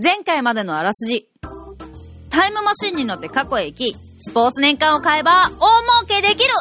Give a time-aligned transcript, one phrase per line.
[0.00, 1.28] 前回までのあらすじ。
[2.30, 6.54] タイムマシンに乗って過去へ行き、スポーツ年間を買えば大儲けできる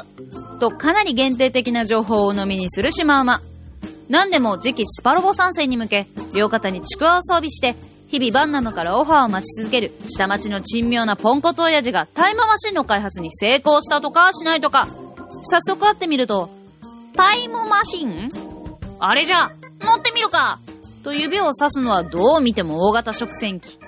[0.60, 3.44] とかなり限定的な情報を鵜呑みにするシマウマ。
[4.10, 7.76] 何でも次期スパロボ参戦に向け、両肩にちくわを装備して、
[8.08, 14.88] 日々バンナムからオファーを待ち続ける下町の珍妙なポンコツ親父がタイムマシンの開発に成功したとかしないとか。
[15.44, 16.50] 早速会ってみると、
[17.16, 18.30] タイムマシン？
[18.98, 19.52] あれじゃ、
[19.82, 20.60] 乗ってみるか
[21.08, 23.80] と指を指すのはどう見ても大型食洗機。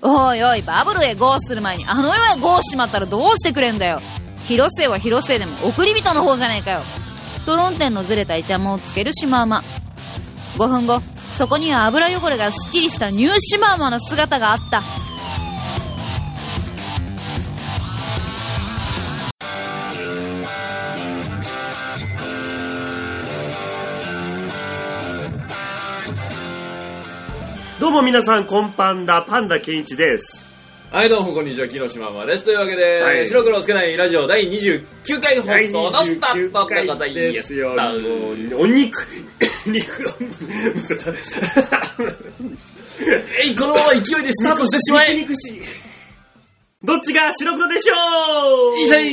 [0.00, 4.00] おいおい、バブルへゴーする前にあの世へゴーしまったらどうしてくれんだよ。
[4.44, 6.82] 広末は広末でも送り人の方じゃねえかよ。
[7.46, 9.64] と論点のずれたイチャモンをつけるシマウマ。
[10.56, 11.00] 5分後、
[11.36, 14.84] そこには油汚れがスッキリしたニューシマウマの姿があった。
[27.82, 30.36] どうも皆さん、こんぱんだ、パンダケンイチです。
[30.92, 32.44] はい、どうも、こんにちは、木下ママです。
[32.44, 33.26] というわけで、はい。
[33.26, 34.84] 白黒をつけないラジオ第29
[35.20, 37.70] 回放第送のスタートでございでますすよ。
[37.70, 39.04] もう、お肉、
[39.66, 40.08] 肉。
[40.08, 40.12] を、
[43.42, 45.30] えい、このまま勢いでスタートしてしまえ肉。
[45.30, 45.42] 肉。
[45.42, 45.60] しい。
[46.84, 47.94] どっちが白黒でしょ
[48.74, 49.10] ういいしゃい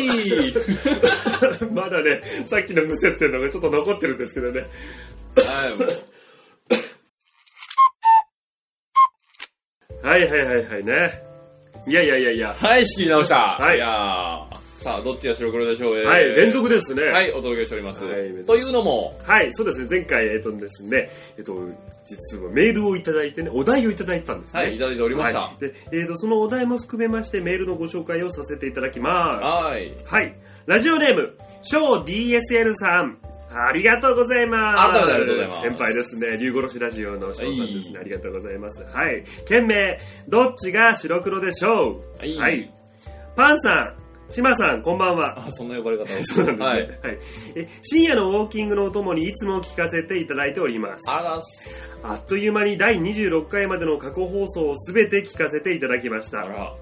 [1.73, 4.61] まだね、さっきのむせってるのがちょっと残ってるんですけどね。
[5.37, 6.03] はい、もう
[10.03, 11.23] はいはいはいはいね。
[11.87, 12.53] いやいやいやいや。
[12.53, 13.35] はい、仕切り直した。
[13.35, 17.03] はいいやーさあ、どっちが白黒でしょう、えーはい、連続ですね。
[17.07, 18.01] はい、お届けしております。
[18.05, 19.87] はいというのも、はい、そうですね。
[19.89, 21.53] 前回、えっとですね、えっと、
[22.07, 24.61] 実はメールをいただいてね、お題をいただいたんですね。
[24.61, 25.41] はい、いただいておりました。
[25.41, 29.65] はい、で、えっと、そのお題も含めましてメールのご紹介をさせていただきます。
[29.65, 29.91] はい。
[30.05, 30.33] はい。
[30.65, 33.17] ラジオネーム、小 DSL さん。
[33.51, 34.93] ありがとうございます。
[34.93, 36.37] 改めてありがとうございます先輩ですね。
[36.37, 37.97] 竜殺しラジオの翔さんですね。
[37.97, 38.83] はいありがとうございます。
[38.83, 39.23] はい。
[39.47, 42.37] 件名、どっちが白黒でしょう？
[42.39, 42.71] はい
[43.35, 43.95] パンさ
[44.29, 45.47] ん、シマさん、こんばんは。
[45.47, 46.65] あ、そんな呼ばれ方を そうなんですね。
[46.65, 46.87] ははいい。
[47.55, 51.09] え深夜のウォーキングのお供にいつも聞かせていただいております。
[51.09, 51.97] あらだす。
[52.03, 56.41] あっという間に第26回までの過去放送をすべて聞かせていただきました。
[56.41, 56.73] あら。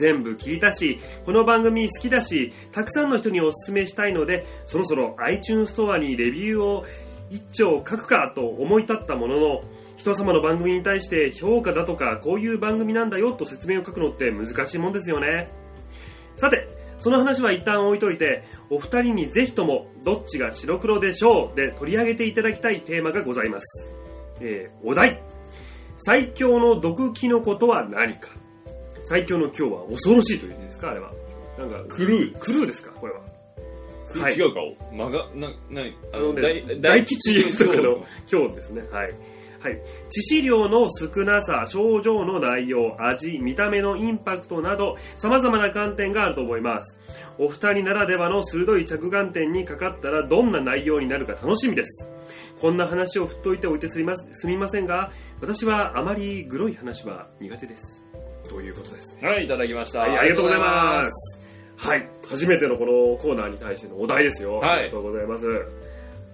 [0.00, 6.84] 全部聞いたし、この番組好きだし、たくさんの人にお勧めしたいので、そろそろ iTunes ストアにレビューを
[7.28, 9.60] 一丁書くかと思い立ったものの、
[9.98, 15.50] 人様の番組に対して評価だとか、こういう番組なんだよと説明を書くのって難しいもんですよね。
[16.36, 16.66] さて、
[16.96, 23.94] その話は一旦置いといて、お二人にぜひとも、どっちが白黒でしょうで取り上げていただきたいテーマがございます。
[24.40, 25.22] えーお題。
[26.02, 28.30] 最強の毒キノコとは何か
[29.10, 30.90] 最強の今日は恐ろしいという意味ですか？
[30.90, 31.10] あれは。
[31.58, 32.38] なんか、クルー。
[32.38, 32.92] クルーですか？
[32.92, 33.18] これは。
[34.22, 34.60] はい違うか？
[34.92, 38.82] マガ、な、なに、ああのね、大吉とかの今日ですね。
[38.92, 39.12] はい。
[39.58, 39.74] はい。
[39.74, 46.96] 致死量の少なさ、症状の内容、味、見た目のインパクトなど、様々な観点があると思います。
[47.36, 52.08] お二人ならではの鋭い着眼点にかかったらどんな内容になるか楽しみです。
[52.60, 55.10] こんな話を振っといておいてすみますすみませんが、
[55.40, 58.04] 私はあまりグロい話は苦手です。
[58.50, 59.28] ということですね。
[59.28, 60.00] はい、いただきました。
[60.00, 61.40] はい、ありがとうございます。
[61.76, 64.56] はい、初めてのこのコーナーに対してのお題ですよ。
[64.56, 65.46] はいありがとうございます。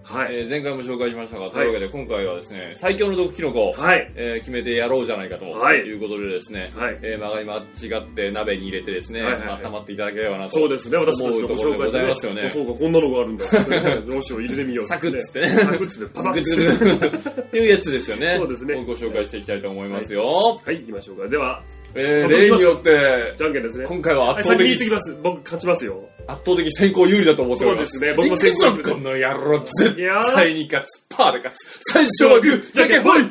[0.07, 0.37] はい。
[0.37, 4.13] えー前回も紹介しましたが、というわけで今回はですね、最強の毒キノコ、はい。
[4.15, 10.51] えー決めてやろうじゃないかとはいいうことでですね、はいえー曲がり間違って鍋に入れてですね、はいはいはい温まっていただければなと。
[10.51, 13.47] そうですね、私たちのご紹介でございますよねあそうか、こんなのがあるんだ。
[14.07, 14.87] どうしよう、入れてみよう。
[14.87, 17.41] サクッつってねサクッつって、パパッつって。
[17.43, 18.37] っていうやつですよね。
[18.39, 20.61] そうですねご紹介していきたいと思いますよ。
[20.65, 21.29] はい、行きましょうか。
[21.29, 21.63] では、
[21.95, 23.87] えー例によって、じゃんけんですね。
[23.87, 25.17] 今回ははい、圧倒的先に。
[25.23, 26.09] 僕、勝ちますよ。
[26.27, 27.93] 圧倒的先行有利だと思っております。
[27.93, 29.97] そうですね僕も先行この野郎、絶
[30.35, 31.05] 対に勝つ。
[31.09, 31.81] パーで勝つ。
[31.93, 33.25] 最初はグー、じゃんけんぽい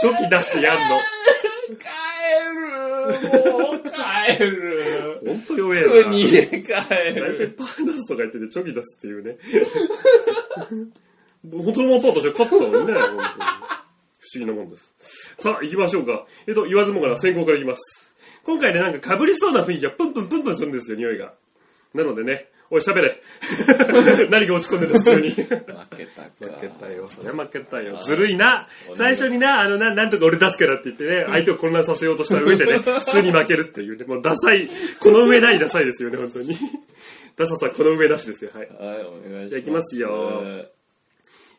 [0.00, 0.84] チョキ出してやんの。
[1.78, 1.84] 帰
[2.54, 6.04] るもう帰るほんと弱えな。
[6.04, 9.36] 国へ帰大体るパー出すとか言ってて、チョキ出すっていうね。
[11.44, 13.22] 本当のパーとして勝ったのにね、 本当に。
[14.18, 14.94] 不思議なもんです。
[15.38, 16.26] さあ、行きましょうか。
[16.46, 17.80] えっと、言わずもがな先行からいきます。
[18.44, 21.32] 今回ね、なんか被りそうな雰囲気がプンプンプンプンするんですよ、匂いが。
[21.94, 23.22] なのでね、おい、喋れ。
[24.28, 25.30] 何が落ち込んでるんです、普通に。
[25.30, 25.36] 負
[25.96, 26.30] けたか。
[26.38, 27.08] 負けたよ。
[27.08, 28.02] そりゃ負けたよ。
[28.04, 28.68] ずるいな。
[28.92, 34.68] 最初にな、あのな、なんとか俺出すからって言ってね、相手を混乱させようとした上でね、普通に負けるっていうね、もうダサい、
[35.00, 36.58] この上ないダサいですよね、本当に。
[37.36, 38.68] ダサさこの上なしですよ、はい。
[38.68, 39.50] はい、お願いします。
[39.50, 40.77] じゃあ行きますよ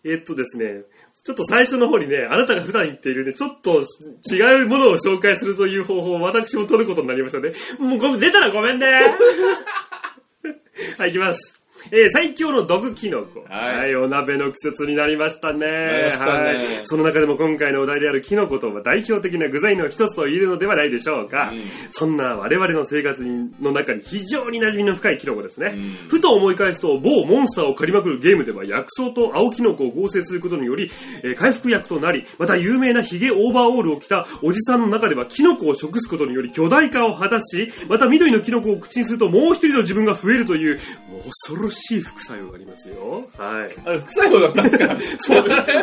[0.03, 0.83] えっとですね、
[1.23, 3.83] ちょっと最初の方にね、あなたが普段言っているね、ちょっと
[4.31, 7.51] 違うものを紹介するという方法を私も取ることになりましたね。
[7.79, 8.87] もうごめん、出たらごめんね。
[10.97, 11.58] はい、行きます。
[11.91, 13.41] えー最強の毒キノコ。
[13.49, 15.65] はいお鍋の季節になりましたね。
[15.99, 16.65] りましたねはい。
[16.83, 21.51] その中でも今回のお題であるキノコとは代表的な具材の一つと言えるのではないでしょうか。
[21.53, 21.59] うん
[21.91, 23.23] そんな我々の生活
[23.61, 25.73] の中に非常に馴染みの深いキノコですね。
[25.75, 30.91] うんふと思い返すと、某モンスターを狩りまくるゲームでは薬草と青キノコを合成することにより、
[31.23, 40.75] えー回復薬となり、また有名なヒゲオーバーオールを着たおじさんの中ではキノコを食すことにより巨大化を果たし、また緑のキノコを口にするともう一人の自分が増えるという、
[41.09, 43.29] もう恐ろしい副作用がありますよ。
[43.37, 43.69] はい。
[43.85, 44.97] あれ、副作用だったんですか？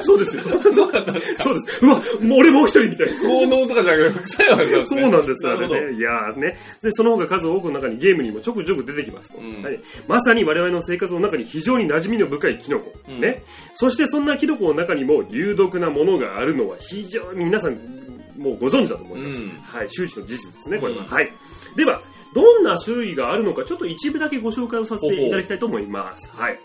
[0.02, 0.42] そうですよ。
[0.72, 1.42] そうだったんですか？
[1.44, 1.84] そうです。
[1.84, 3.20] うわ、もう俺もう一人みたいな。
[3.20, 5.10] 効能とかじゃなくて副作用だったんですそうね。
[5.10, 5.96] なんです、あれね。
[5.96, 6.58] いやーね。
[6.82, 9.38] で、その他数多くの中にゲームにもちょくちょく出てきますと。
[9.38, 9.80] うんはい。
[10.08, 12.92] まさに我々の生活の中に非常に馴染みの深いキノコ。
[13.08, 13.42] うんね。
[13.74, 17.74] そしてそんなキノコの中にも有毒なものがあるのは非常に皆さん
[18.36, 19.42] もうご存知だと思います。
[19.42, 19.90] うんはい。
[19.90, 21.00] 周知の事実ですね、これは。
[21.00, 21.32] うんはい。
[21.76, 22.00] では、
[22.36, 26.30] どんな種類があるのか、ちょっと一部だけご紹介をさせていただきたいと思います。
[26.30, 26.58] はい。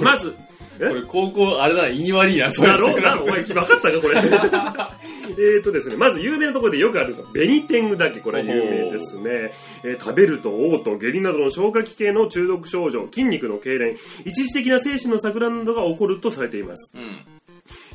[0.00, 0.32] まず、
[0.78, 0.88] え？
[0.88, 2.68] これ高校、あれだな、意味悪いな、それ。
[2.68, 4.16] だろうな、お前、分かったか、これ。
[5.38, 9.52] えーとですね、まず有名なところでよくあるのが、ベニテングだけ、これは有名ですね。
[9.84, 16.90] えー食べると嘔吐、下痢などの消化器系の中毒症状、筋肉の痙攣、一時的な精神の錯乱などが起こるとされています。
[16.94, 17.18] うん。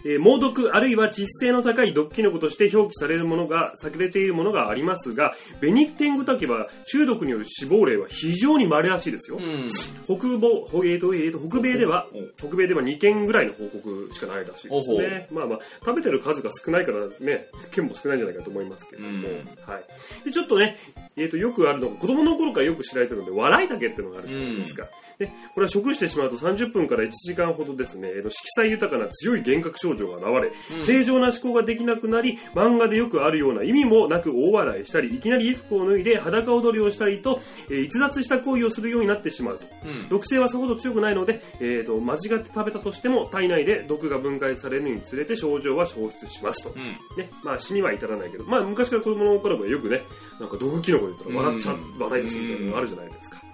[0.05, 9.37] えー猛毒あるいは致死性の高い毒キノコとして表記されるものが、されているものがありますが、ベニテングタケは中毒による死亡例は非常に稀らしいですよ。
[9.39, 9.69] うん。
[10.05, 12.07] 北欧、ほえーと、えーと、北米では
[12.37, 15.27] 北米では2件ぐらいの報告しかないらしいですね。
[15.31, 19.35] まあまあ、食べてる数が少ないからね、件も少ないんじゃないかと思いますけれども、うん
[19.65, 20.25] はい。
[20.25, 20.77] で、ちょっとね、
[21.15, 24.87] えーと、よくあるのが、子供の頃からよく知られてるので、笑い竹っていうのがあるじゃないですか。
[25.19, 39.65] で、これは食してしまうと30分から1時間ほどですね、色彩豊かな強い幻覚症状が現れ、うん正常な思考ができなくなり、漫画でよくあるような意味もなく大笑いしたり、いきなり衣服を脱いで裸踊りをしたりと、えー逸脱した行為をするようになってしまうと。
[39.85, 40.09] うん。
[40.09, 46.91] 毒性はさほど強くないので、えー、と間違って食べたとしても体内で毒が分解されるにつれて症状は消失しますと、うん。
[47.17, 50.01] ねまあ、死には至らないけど、まあ、昔から子供の頃はよくね
[50.39, 53.46] なんか毒キノコ言ったら笑っちゃうん笑いですみたいなのがあるじゃないですか、はい、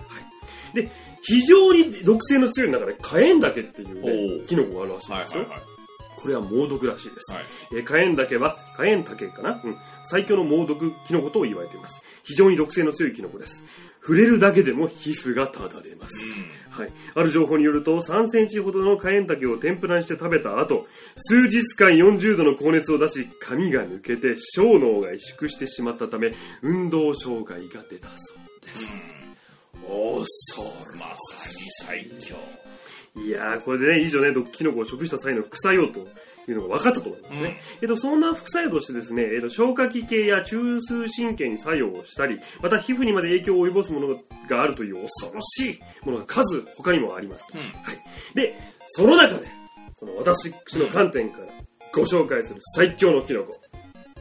[0.74, 0.90] で
[1.22, 5.62] 非常に毒性の強い中で火炎竹っていう、ね、キノコがあるらしいんですよ、はいはいはい。
[6.16, 7.44] これは猛毒らしいです、はい。
[7.74, 12.02] えー火炎竹は火炎竹かな、うん、最強の猛毒キノコと言われています。
[12.24, 13.64] 非常に毒性の強いキノコです。
[14.04, 16.16] 触れるだけでも皮膚がただれます、
[16.70, 29.23] はい、ある情報によると3センチほどの火炎竹を天ぷらにして食べた後数日間40度の高熱を出し髪が抜けて小脳が萎縮してしまったため運動障害が出たそうです、
[29.88, 32.36] 恐ろまさに最強。
[33.16, 36.00] いやー、これでね、以上ね、毒キノコを食した際の副作用と
[36.48, 37.62] いうのが分かったと思いますね。
[37.82, 44.20] えっと、そんな副作用としてですね、えっと、消化器系や中枢神経に作用をしたり、また皮膚にまで影響を及ぼすもの
[44.50, 47.60] があるという恐ろしいものが数、他にもありますと。
[47.60, 47.66] うん。
[47.66, 48.36] はい。
[48.36, 48.56] で、
[48.88, 49.46] その中で、
[50.00, 51.48] この私の観点から
[51.94, 53.62] ご紹介する最強のキノコ、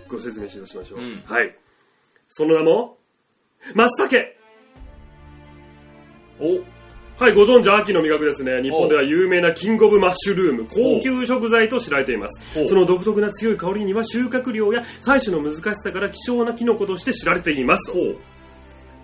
[0.06, 0.98] ご説明しましょう。
[0.98, 1.56] うんはい。
[2.28, 2.98] その名も、
[3.74, 4.41] 松茸
[6.42, 6.60] お
[7.22, 8.60] はい、ご存知、秋の味覚ですね。
[8.62, 12.66] 日本では有名なキングオブマッシュルーム、高級食材と知られていますお。
[12.66, 17.92] その独特な強い香りには収穫量や採取の難しさから希少なキノコとして知られています。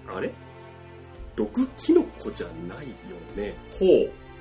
[0.09, 0.33] あれ？
[1.37, 2.95] 毒キノコじゃないよ
[3.37, 3.55] ね。
[3.79, 3.87] ほ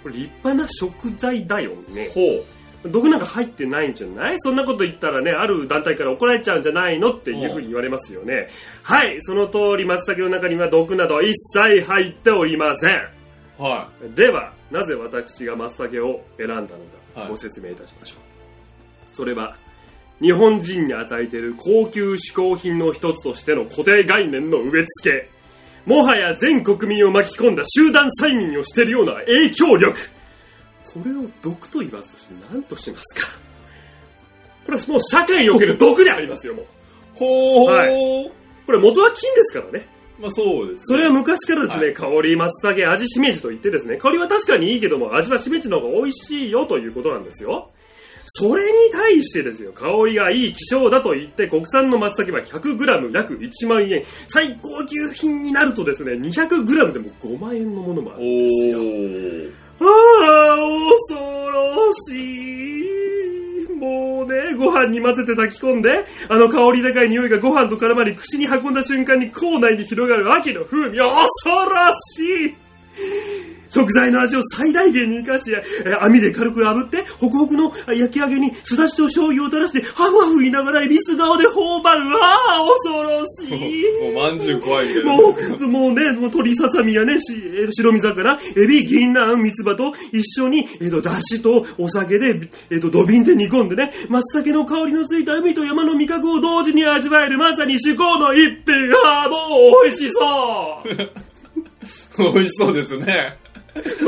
[0.02, 2.12] これ立派な食材だよねう。。
[2.14, 2.46] ほう。
[2.84, 4.36] 毒なんか入ってないんじゃない？
[4.40, 7.12] そんなこと言ったらね、ある団体から怒られちゃうんじゃないの？
[7.12, 8.50] っていうふうに言われますよね。
[8.84, 13.10] はい、その通り松茸の中には毒など一切入っておりません。
[13.58, 17.30] はではなぜ私が松茸を選んだのかはい。
[17.30, 19.58] ご説明いたしましょう、それは
[20.22, 25.30] 日本人に与えている高級嗜好品の一つとしての固定概念の植え付け。
[25.86, 29.98] もはや全国民を巻き込んだ集団催眠をしているような影響力
[31.04, 33.32] これを毒と言わずとして何としますか？
[34.66, 36.68] これはもう社会における毒でありますよもうい。
[37.16, 37.68] ほう。
[37.68, 38.32] は
[38.66, 39.88] これ元は金ですからね
[40.20, 40.84] まあそうです、ね。
[40.86, 47.70] それは昔からですね、はい香り、松茸、味、しめじと言ってですね、香りは確かにいいけども、味はしめじの方が美味しいよということなんですよ。
[48.26, 54.04] それに対してですよ、香りがいい希少だと言って、国産の松茸は 100g 約1万円。
[54.28, 58.66] 最高級品になるとですね、200g でも5万円のものもあおるんです
[59.46, 59.52] よ。
[59.80, 60.56] ああ、
[61.08, 62.58] 恐ろしい。
[63.78, 70.98] もうね、ご飯に混ぜて炊き込んで、あの香り高い匂いがご飯と絡まり、口に運んだ瞬間に口内に広がる秋の風味。
[70.98, 72.67] 恐ろしい
[73.70, 82.24] 食材の味を最大限に生かし、えー網で軽く炙って、ホクホクの焼き上げにすだちと醤油を垂らして、ハフハフ言いながらエビス顔で頬張る。
[82.24, 83.84] ああ、恐ろしい。
[84.04, 85.14] もうまんじゅう怖いみたいな。
[85.14, 92.40] もう、もうね、もう鶏ささみやね、しえー白身魚、エビ、銀杏、三つ葉と一緒に、えっ、と、だしとお酒で、
[92.70, 99.38] えっ、と、土瓶で煮込んでね、松茸の香りのついた海と山の味覚を同時に味わえる、まさに至高の一品 が、も
[99.82, 101.37] う美味しそう
[102.18, 103.38] 美味しそうですね。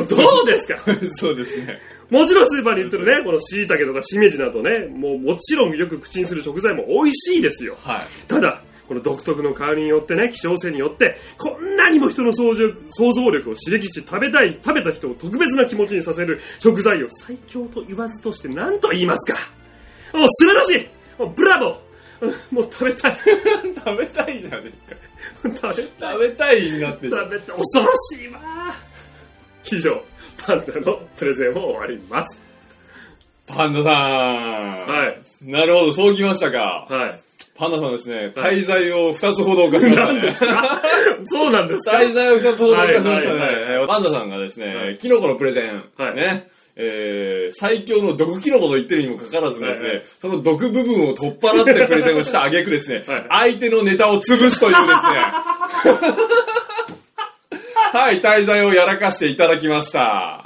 [0.09, 0.79] どうですか？
[1.17, 1.79] そうですね。
[2.09, 7.77] もちろんスーパーに売ってるね、この椎茸とかしめじなどね、もうもちろんよく口にする食材も美味しいですよ。
[7.83, 8.07] はい。
[8.27, 12.63] ただ、この独特の香りによってね、希少性によって、こんなにも人の想像
[12.97, 19.37] 想像力を刺激し、食べたい、食べた人を特別な気持ちにさせる食材を最強と言わずとして何と言いますか
[20.17, 20.87] もう素晴らしい
[21.19, 21.77] もうブラボー
[22.21, 23.17] うんもう食べたい
[23.85, 24.99] 食べたいじゃねえか。
[25.43, 27.09] 食べたい食べたいになってる。
[27.09, 28.39] 食べたい恐ろしいわ
[29.71, 30.03] 以上、
[30.45, 32.37] パンダのプレゼンを終わります。
[33.47, 33.93] パンダさん。
[34.87, 35.21] はい。
[35.43, 36.87] なるほど、そうきましたか。
[36.89, 37.19] はい。
[37.55, 40.31] パンダさんですね、滞在を2つほど犯しましたね。
[41.25, 41.97] そうなんですか？
[41.97, 43.85] 滞在を2つほど犯しましたね。
[43.85, 46.47] パンダさんがですね、はいキノコのプレゼン、はいね、
[46.81, 53.25] えー最強の毒キノコと言ってるにもかかわらずですね、はいはいその毒部分を取っ払ってプレゼンをした挙句ですね、 はい
[53.57, 54.87] 相手のネタを潰すというですね、
[57.91, 60.45] はい、滞在をやらかしていただきました。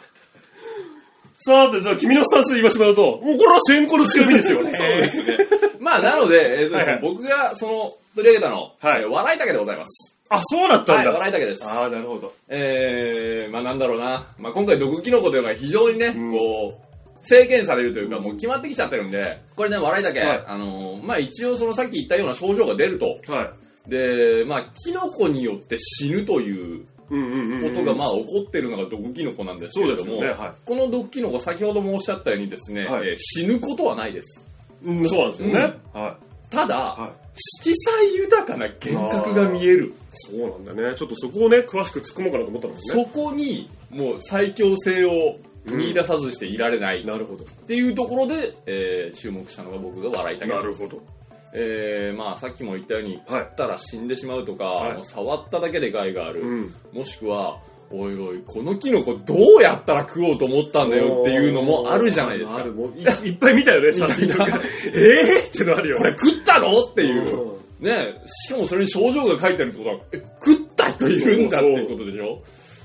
[1.46, 4.72] さて、じゃあ君のスタンスで言わせてもらうと、もうこれは先行の強みですよね。
[4.78, 5.38] そうですね。
[5.82, 10.13] まあ、なので、えーとはいはい僕がその取り上げたの、はいえー笑い竹でございます。
[10.36, 11.14] あ、そうだったはい、んだ。
[11.14, 11.66] 笑い竹です。
[11.66, 12.34] ああ、なるほど。
[12.50, 14.28] えー、まあなんだろうな。
[14.40, 23.06] まあ今回毒キノコというのが非常にね、うんこう、制限されるというか、もう決まってきちゃってるんで、これね、笑いだけ、はいあのーまあ一応そのさっき言ったような症状が出ると。
[23.32, 23.52] は
[23.88, 23.90] い。
[23.90, 27.76] で、まあキノコによって死ぬといううんうんうん。
[27.76, 34.48] ことがまあ起こってるのが毒キノコなんですけれども、ねはいこの毒キノコ先ほど申し上げたようにですね、はいえー死ぬことはないです。
[34.84, 35.74] うん、そうなんですよね。
[35.94, 36.18] は
[36.54, 37.02] ただ、い。
[37.02, 37.12] はい。
[37.36, 39.94] 色彩豊かな幻覚が見える。
[40.14, 40.96] そうなんだね。
[40.96, 43.04] ちょっとそこをね、詳しく突っ込もうかなと思ったんですね。
[43.04, 47.06] そこにもう最強性を見出さずしていられない。
[47.06, 47.44] なるほど。
[47.44, 50.52] っていうところで、えー注目したのが僕が笑いたけ。
[50.52, 51.02] なるほど。
[51.56, 56.74] えーまあさっきも言ったように、はい食ったら死んでしまうとか、はいもう触っただけで害がある、うん。
[56.92, 57.60] もしくは、
[57.92, 62.58] おいおい、このキノコどうやったら食おうと思ったんだよっていうのもあるじゃないですか。
[62.62, 64.48] あるもうい いっぱい見たよね、写真とか。
[64.94, 66.18] えーってのあるよこれね。
[66.20, 66.80] 食ったの？
[66.84, 67.48] っていう。
[67.48, 72.42] うんねしかもそれに症状が書いてあるってことは、え、食った人いるんだっていうことでしょ？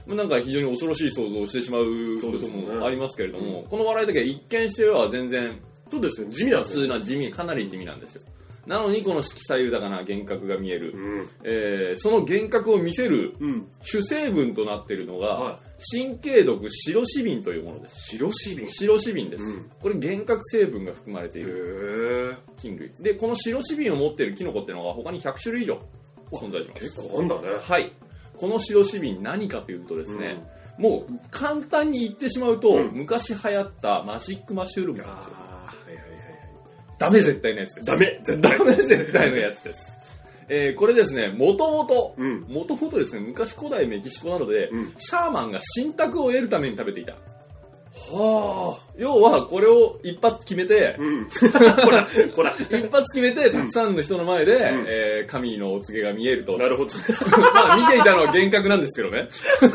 [0.08, 1.84] まあなんか非常に恐ろしい想像をしてしまう
[2.20, 5.56] こともありますけれども、この笑いだけは一見しては全然
[5.88, 6.32] そうですよね。
[6.34, 6.86] 地味なん普ですよ。
[6.86, 8.22] 通な地味、かなり地味なんですよ。
[8.68, 11.28] なのにこの色彩豊かな幻覚が見える、うん。
[11.42, 13.66] えーその幻覚を見せるうん。
[13.80, 15.58] 主成分となっているのが、は
[15.92, 18.16] 神経毒白シビンというものです。
[18.16, 18.68] 白シビン。
[18.68, 19.44] 白シビンです。
[19.44, 22.60] うんこれ幻覚成分が含まれていへるー。
[22.60, 22.92] 菌類。
[23.00, 25.80] で、この白シビンを持っているキノコっていうのが他に100種類以上
[26.32, 26.84] 存在します。
[26.84, 27.48] 結構あんだね。
[27.60, 27.90] はい。
[28.36, 30.36] この白シビン何かというとですね、
[30.78, 35.47] もう簡単に言ってしまうと、うん昔流行ったマジックマッシュルームなんですよ。
[36.98, 37.86] ダメ絶対のやつです。
[37.86, 38.64] ダメ、絶対ダ。
[38.64, 39.92] メ絶対のやつです。
[40.50, 42.40] えーこれですね、もともと、うん。
[42.48, 47.14] もともとですね、昔古代メキシコなどで、うんシャーマンが信託を得るために食べていた。
[48.10, 51.24] は要は、これを一発決めてあ。、うん。
[51.28, 52.52] ほら、ほら。
[52.52, 56.56] 一発決めて、たくさんの人の前で、んえー神のお告げが見えると。
[56.56, 56.92] なるほど。
[57.54, 59.28] まあ、見ていたのは幻覚なんですけどね。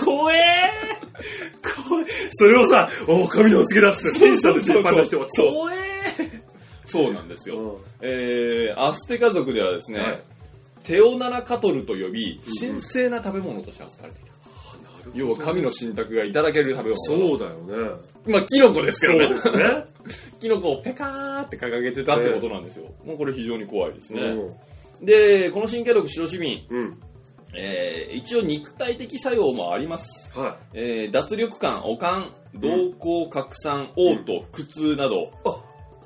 [0.04, 5.28] 怖えー怖えそれをさ、お神のお告げだって信じたんですよ、一般の人は。
[5.28, 5.78] 怖え
[6.94, 7.78] そうなんですよ。
[7.78, 10.22] ーえーアステカ族ではですね、はい
[10.84, 14.34] テオナラカトルと呼び、神聖な食べ物として扱われていた。
[15.14, 16.96] 要は神の信託がいただける食べ物。
[16.98, 17.92] そうだよね。
[18.28, 19.28] まあ、キノコですけどね。
[19.28, 19.86] そうですね。
[20.42, 22.90] キノコをペカーって掲げてたってことなんですよ。
[23.06, 24.22] もうこれ非常に怖いですね。
[24.22, 24.50] うん
[25.06, 27.00] で、この神経毒白シビン、うん。
[27.56, 30.38] えー一応肉体的作用もあります。
[30.38, 35.28] はえー脱力感、悪感、瞳孔拡散、嘔吐、苦痛など、い。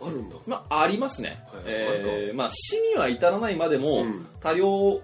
[0.02, 0.36] あ、あるんだ。
[0.46, 1.40] まあ、ありますね。
[1.52, 5.02] はいえーまあ、死には至らないまでも、うん多量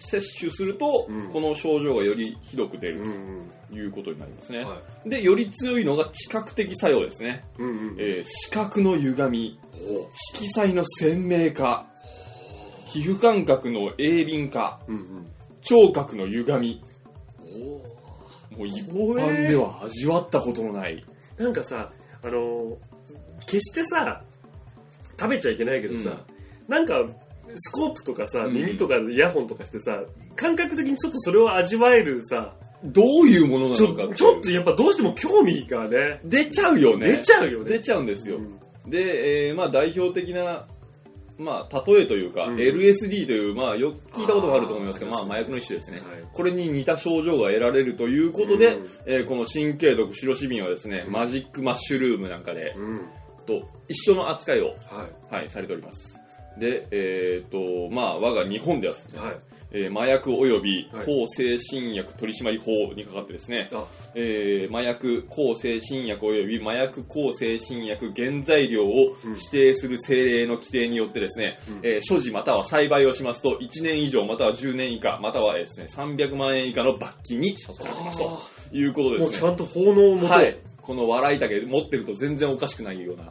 [0.00, 4.60] 摂取すると、うんこの症状がよりひどく出るうんということになりますね。
[4.60, 4.66] うん。
[4.68, 7.44] はで、より強いのが知覚的作用ですね。
[7.58, 7.62] い。
[7.62, 7.96] うんうん。
[7.98, 11.86] えー視覚の歪み、ほ色彩の鮮明化、
[12.86, 14.92] 皮膚感覚の鋭敏化、う。
[14.92, 15.26] うんうん。
[15.62, 16.82] 聴覚の歪み、
[17.56, 17.98] お
[18.56, 21.04] もう一般では味わったことのない。
[21.36, 21.92] なんかさ、
[22.22, 22.76] あのー、
[23.48, 24.22] 決してさ、
[25.18, 26.16] 食べちゃいけないけどさ、
[26.68, 27.04] なんか、
[27.54, 30.02] スコープとかさ、うん耳とかイヤホンとかしてさ、
[30.36, 37.08] 感覚的にちょっとそれを味わえるさ、どういうものなのかちょっとやっぱどうしても興味がね、出ちゃうよね。
[37.12, 37.70] 出ちゃうよね。
[37.70, 38.36] 出ちゃうんですよ。
[38.36, 40.66] うんで、えーまあ代表的な、
[41.36, 45.98] まあ例えというか、うん LSD という、まあよく聞いたことがあると思いますけど、まあ麻薬の一種ですね。
[45.98, 53.00] はいこれに似た症状が得られるということで、うんえーこの神経毒白シビンはですね、マジックマッシュルームなんかで、うん。
[53.48, 55.34] と一緒の扱いを、はい。
[55.34, 56.20] はい、されております。
[56.58, 59.38] で、えっ、と、まあ我が日本ではですね、はい。
[59.70, 61.06] えー麻薬及びはい。
[61.06, 71.80] 抗精神薬取締法にかかってですね、あ、えー麻薬抗精神薬及び麻薬抗精神薬原材料を指定する政令の規定によってですね、うん。
[71.82, 78.40] えー所持または栽培をしますと1年以上または10年以下またはですね300万円以下の罰金に処されますと
[78.72, 83.24] いうことでもうすねちゃんと法のもと、はいこの笑い竹持ってると全然おかしくないような、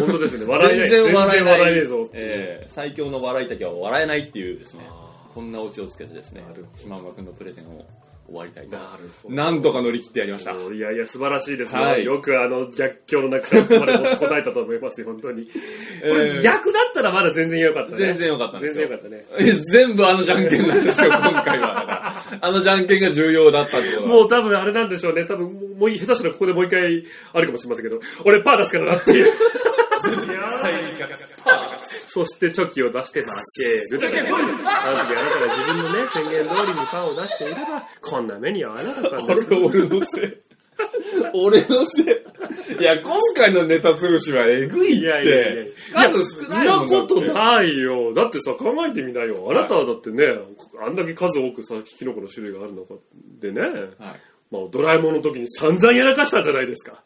[0.00, 0.46] 本当ですね。
[0.46, 0.88] 笑えない。
[0.90, 1.60] 全然笑えない。
[1.60, 2.08] 笑えねえぞ。
[2.14, 4.80] えー最強の笑い竹は笑えないっていうですね。
[4.88, 6.42] あこんなオチをつけてですね。
[6.74, 7.84] 島村君のプレゼンを
[8.26, 9.34] 終わりたいとなるほど。
[9.34, 11.82] なんとか乗り切ってやりましたいやいや、素晴らしいですよ。
[11.82, 15.44] はいよくあの、逆境の中でまで持ちこたえたと思いますよ、本当に。
[15.44, 15.50] こ
[16.04, 17.98] えーれ、逆だったらまだ全然良かったね。
[17.98, 19.26] 全然良かったんですよ全然良かったね。
[19.38, 22.14] え 全部あのじゃんけんなんですよ、 今回は。
[22.40, 25.24] あのじゃんけんが重要だったってこともう多分あれなんでしょうね。
[25.26, 25.46] 多分
[25.78, 29.32] もう下手したらここでもう一回あるかもしれませんけど、俺パー出すからなっていう。
[32.08, 33.26] そしてチョキを出して負
[33.56, 33.98] け？
[34.00, 34.08] る。
[34.08, 40.34] あの時あなたが自分のね、宣言通りにパーを出していれば、こんな目に遭わなかったんこですれ俺のせい。
[41.32, 42.06] 俺のせい。
[42.80, 45.00] いや、今回のネタ潰しはえぐいって。
[45.00, 46.10] いやいやいやいや。
[46.10, 48.12] 数少ないもんそんなことだってないよ。
[48.14, 49.46] だってさ、考えてみなよ。
[49.50, 50.24] あなたはだってね、
[50.84, 52.94] あんだけ数多くさ、キノコの種類がある中
[53.40, 53.90] でね、はい。
[54.50, 57.02] まあ、ドラえもんの時に散々やらかしたじゃないですか。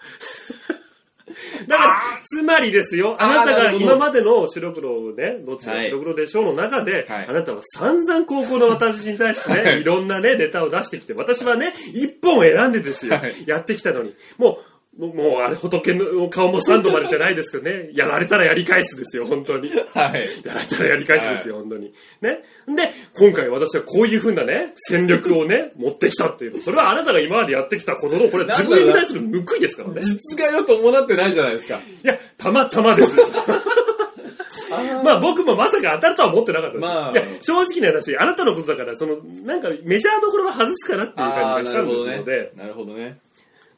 [1.66, 5.87] だから、つまりですよ、あなたが今までの白黒をね、どっちがはい。
[5.87, 7.26] 白黒でしょうの中で、はい。
[7.28, 9.80] あなたは散々高校の私に対してね、はい。
[9.80, 13.35] いろんなね、ネタを出してきて、私はね、一本を選んでですよ、はい。
[13.47, 19.71] やってきたのに、もう、もう、あれ、仏の顔も3度までじゃないですけどね、 やられたらやり返すですよ、本当に。
[19.71, 20.28] はい。
[20.45, 21.93] やられたらやり返すですよ、本当に。
[22.21, 22.43] ね。
[22.67, 26.61] で、今回私はこういう風なね、戦略をね、 持ってきたっていうの。
[26.61, 30.00] それはあなたが今までやってきたことの、これは自分に対する報いですからね。
[30.00, 31.76] 実害は伴ってないじゃないですか。
[31.76, 33.17] いや、たまたまです。
[35.05, 36.83] まあ僕もまさか当たるとは思ってなかったです。
[36.83, 43.18] まあいや、正直な話、あなたのことだから、その、なんかメジャーどころは外すかなっていう感じがしたんですので、なるほどね。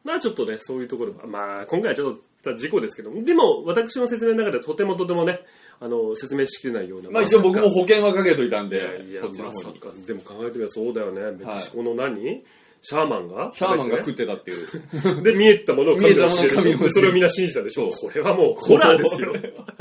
[0.04, 5.40] まあちょっとね、そういうところは、まあ今回はちょっと事故ですけども、でも私の説明の中でとてもとてもね、
[5.78, 7.10] あの、説明しきれないような。
[7.10, 9.72] まあ一応僕も保険はかけといたんでいやい、やそっちのま方
[10.06, 11.20] でも考えてみればそうだよね。
[11.38, 12.42] メキシコの何、
[12.82, 13.50] シャーマンが？
[13.54, 14.66] シャーマンが食っ食てたっていう。
[15.22, 17.90] で見えたものを神がしてる見えたものを神がでそれをみんな信じたでしょ。
[17.90, 19.34] これはもうホラーですよ。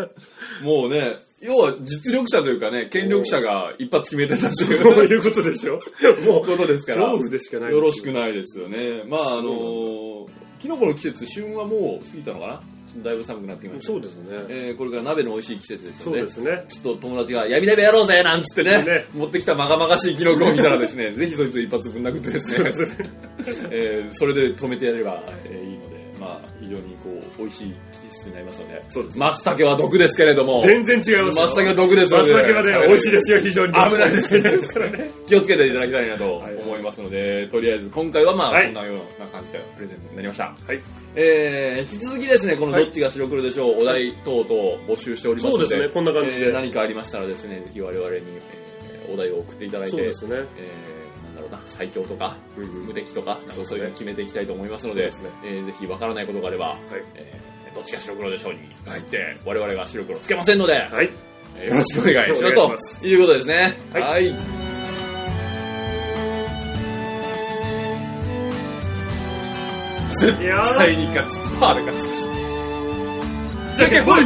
[0.63, 4.75] もうね、要は実力者というかね、権力者が一発決めてたってそう。
[4.75, 5.79] いういうことでしょ？
[6.25, 7.03] もうことですから。
[7.03, 7.79] 恐怖でしかないよ。
[7.79, 9.03] ろしくないですよね。
[9.07, 10.27] まああのー、
[10.59, 12.61] キノコの季節、旬はもう過ぎたのかな？
[13.03, 13.91] だいぶ寒くなってきました。
[13.93, 14.23] そうですね。
[14.49, 16.19] えーこれから鍋の美味しい季節ですよね。
[16.19, 16.65] そうですね。
[16.67, 19.05] ちょっと友達が闇鍋やろうぜなんつってねね。
[19.13, 22.71] 持ってきたまがまがしいキノコを見たらですね、 ぜひそいつ一発ぶん殴ってですね、
[23.71, 26.95] えーそれで止めてやれば、えーいいので、まあ非常に
[27.39, 27.75] 美味しい季
[28.17, 29.17] 節になりますので、そうです。
[29.17, 31.25] 松茸は毒ですけれども、全然違いますよ。
[31.45, 33.73] 松茸は毒ですので松茸はね美味しいですよ非常に。
[33.73, 35.09] 危ないですからね。
[35.27, 36.55] 気をつけていただきたいなとはい。
[36.55, 38.65] 思いますので、とりあえず今回はまあ、はい。
[38.65, 40.43] こんなような感じでプレゼントになりました。
[40.43, 40.79] はい。
[41.15, 44.45] えー、引き続きですね、このはいどっちが白黒でしょう、お題等々
[44.87, 46.47] 募集しておりますので、そうですねこんな感じで。
[46.47, 48.59] えー何かありましたらですね、ぜひ我々に、えー
[49.11, 50.35] お題を送っていただいて、そうですね。
[50.35, 50.98] えー
[51.49, 52.69] な最強とか、うんうん。
[52.87, 55.29] 無敵とか、なんかそういうの決めていきたいと思いますので、ですね。
[55.43, 56.79] えーぜひわからないことがあれば、はい。
[57.15, 61.09] えーどっちが白黒でしょうに入って、我々が白黒つけませんので、はい。
[61.57, 63.73] えーよろしくお願いしますということですね。
[63.93, 64.01] はい。
[64.03, 64.35] はい。
[70.09, 70.33] 絶
[70.77, 71.39] 対に勝つ。
[71.59, 71.75] パー。
[71.75, 73.77] で勝つ。
[73.77, 74.25] じゃけんぽい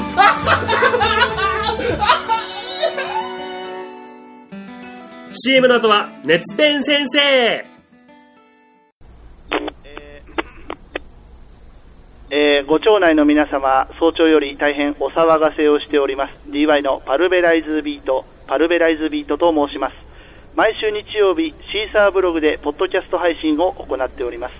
[5.46, 7.20] CM の後は熱弁先生
[12.32, 16.50] えーご町内の皆様、早朝より大変お騒がせをしております。
[16.50, 19.96] DY のパルベライズビート、パルベライズビートと申します。
[20.56, 24.54] 毎週日曜日、シーサーブログでポッドキャスト配信を行っております。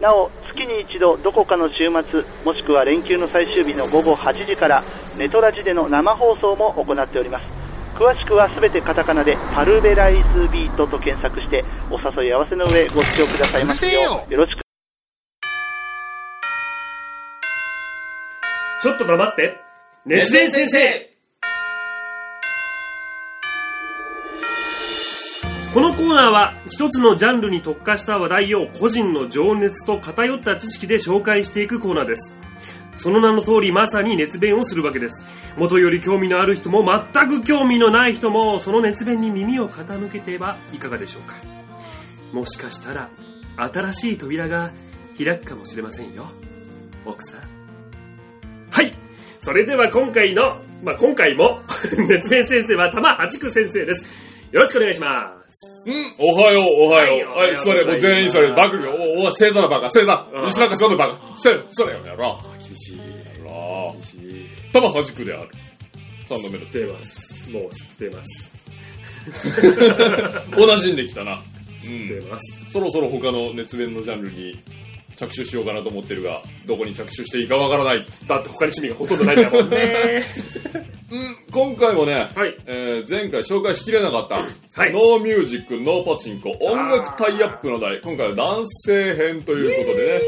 [0.00, 4.82] なお、月に一度、どこかの週末、もしくは連休の最終日の午後8時から、
[5.18, 7.63] ネトラジでの生放送も行っております。
[7.94, 14.26] 詳しくはすべてカタカナで、パルベライズビートと検索して、お誘い合わせの上、ご視聴くださいますよ。
[14.28, 14.40] う、よ。
[14.40, 14.60] ろしく。
[18.82, 19.60] ちょっと黙って。
[20.06, 21.14] 熱弁先生。
[25.72, 32.36] このコーナーは一つのジャンルに特化した話題を個人の情熱と偏った知識で紹介していくコーナーです
[32.96, 35.24] その名の通りまさに熱弁をするわけです。
[35.56, 41.34] 元より興味のある人も全く興味のない人もその熱弁に耳を傾けてはいかがでしょうか。
[42.32, 43.10] もしかしたら
[43.56, 44.72] 新しい扉が
[45.16, 46.26] 開くかもしれませんよ。
[47.04, 47.40] 奥さん。
[48.70, 48.92] はい。
[49.38, 51.60] それでは今回の、まあ、今回も
[52.08, 54.04] 熱弁先生は玉八久先生です。
[54.50, 55.64] よろしくお願いします。
[55.86, 57.38] うん、おはよう、おはよう。
[57.38, 58.96] はいはい、座れ、もう全員座れ、バグルよ。
[59.18, 60.26] お、お、正座だバカ、正座。
[60.32, 60.44] うん。
[60.44, 61.16] 椅子なんか座るバカ。
[61.36, 62.38] せ、それよ、やろ。
[62.74, 63.04] 厳しいや
[63.44, 63.96] ろ。
[64.72, 65.48] 玉はじくである。
[66.26, 68.50] 三度目の知ってますもう知ってます
[70.56, 71.34] 同じんできたな。
[71.36, 71.42] う
[71.82, 72.28] 知ってん。
[72.30, 74.58] ますそろそろ他の熱弁のジャンルに
[75.16, 78.06] 着手しようかなと思ってるが、どこに着手していいかわからない。
[78.26, 79.70] だって他に趣味がほとんどないんだもん。
[79.70, 80.22] ね。
[81.12, 82.56] うん、今回もね、はい。
[82.66, 84.48] えー前回紹介しきれなかった、は
[84.88, 84.92] い。
[84.92, 90.20] ノーミュージック、ノーパチンコ、音楽タイアップの題、今回は男性編ということでね、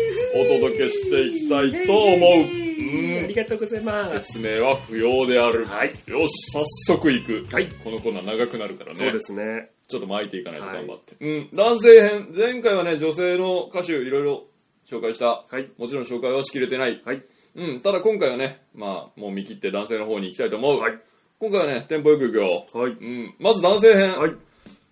[0.61, 2.31] お届けしていきたいと思う。
[2.33, 3.27] あうん。
[3.29, 4.33] りがとうございます。
[4.35, 5.65] 説明は不要である。
[5.67, 5.93] はい。
[6.07, 6.63] よし、早
[6.95, 7.47] 速行く。
[7.53, 7.67] はい。
[7.83, 8.97] このコーナー長くなるからね。
[8.97, 9.71] そうですね。
[9.89, 11.17] ちょっと巻いていかないと頑張って。
[11.21, 14.45] うん、男性編、前回はね、女性の歌手いろいろ
[14.91, 15.45] 紹介した。
[15.49, 17.03] はいもちろん紹介はしきれてない。
[17.05, 17.23] はい
[17.55, 20.81] うん、ただ今回はね、まあ、もう見切って男性の方に行きたいと思う。
[20.81, 20.99] はい
[21.39, 22.67] 今回はね、テンポよく行くよ。
[22.73, 24.19] はいうん、まず男性編。
[24.19, 24.33] はい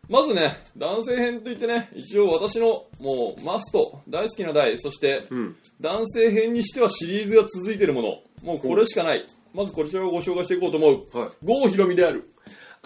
[0.09, 8.09] まずね、男性編といってね、一応私のもうマスト、大好きな題、そしてうん男性編にしてはシリーズが続いているもの、
[8.42, 9.24] もうこれしかない。
[9.54, 11.18] まずこちらをご紹介していこうと思う。
[11.18, 12.28] はい郷ひろみである。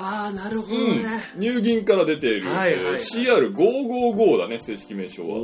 [0.01, 1.05] ああなるほうん。
[1.41, 2.85] 乳銀から出ている、はいはい。
[2.85, 5.37] はいえー CR555 だね、正式名称は。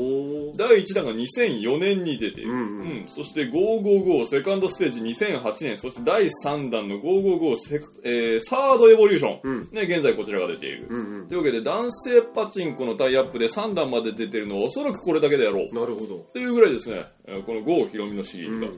[0.57, 2.63] 第1弾が2004年に出ている、うんう
[3.01, 3.05] ん。
[3.09, 5.77] そして555セカンドステージ2008年。
[5.77, 9.69] そして第3弾の555セ、えーサードエボリューション、うん。
[9.73, 11.29] ね、現在こちらが出ている、うんうん。
[11.29, 15.75] というわけで男性パチンコのタイアップで3弾まで出てるのはおそらくこれだけでやろう。
[15.75, 16.27] なるほど。
[16.33, 17.05] というぐらいですね。
[17.27, 18.75] えーこの郷ひろみのシリーズが、うん。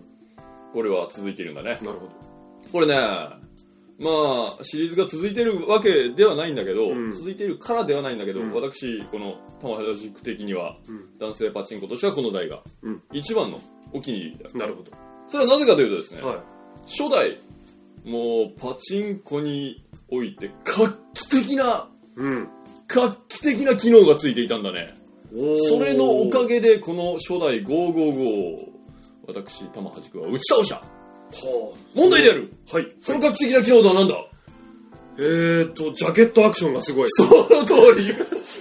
[0.73, 1.79] これは続いているんだね。
[1.83, 2.11] なるほど。
[2.73, 3.46] これね
[3.99, 7.13] まあシリーズが続いているわけではないんだけど、うん。
[7.13, 8.53] 続いているからではないんだけど、うん。
[8.53, 11.19] 私この玉原塾的にはうん。
[11.19, 13.03] 男性パチンコとしてはこの台がうん。
[13.13, 13.59] 一番の
[13.93, 14.85] お気に入りだなるほ
[15.29, 16.39] それはなぜかというとですね、どはい。
[16.87, 17.41] 初代
[18.05, 22.49] もうパチンコにおいて画期的なうん。
[22.89, 24.95] 画期的な機能がついていたんだね。
[25.69, 28.77] それのおかげでこの初代555を
[29.27, 30.83] 私玉八くは打ち倒した
[31.33, 32.53] は問題である。
[32.73, 32.93] あはい。
[33.01, 34.15] その画期的な機能とは何だ？
[35.19, 37.09] えーとジャケットアクションがすごい。
[37.11, 38.15] その通り。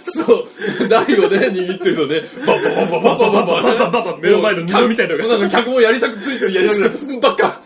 [0.05, 0.87] そう。
[0.87, 2.21] 台をね握ってるとね。
[2.45, 7.61] ババババババババババババ目の前の布みたいなのがなんか客もやりたくついてるやりたくばっか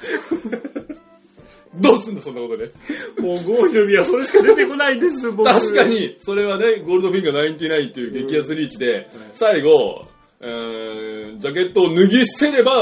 [1.80, 2.66] どうすんだそんなことで
[3.22, 10.08] もうゴーひろみはそれしか出てこないです僕確かに、それはね、ゴールドフィンガー99っていう激安リーチで、最後、
[10.42, 12.76] えージャケットを脱ぎ捨てれば、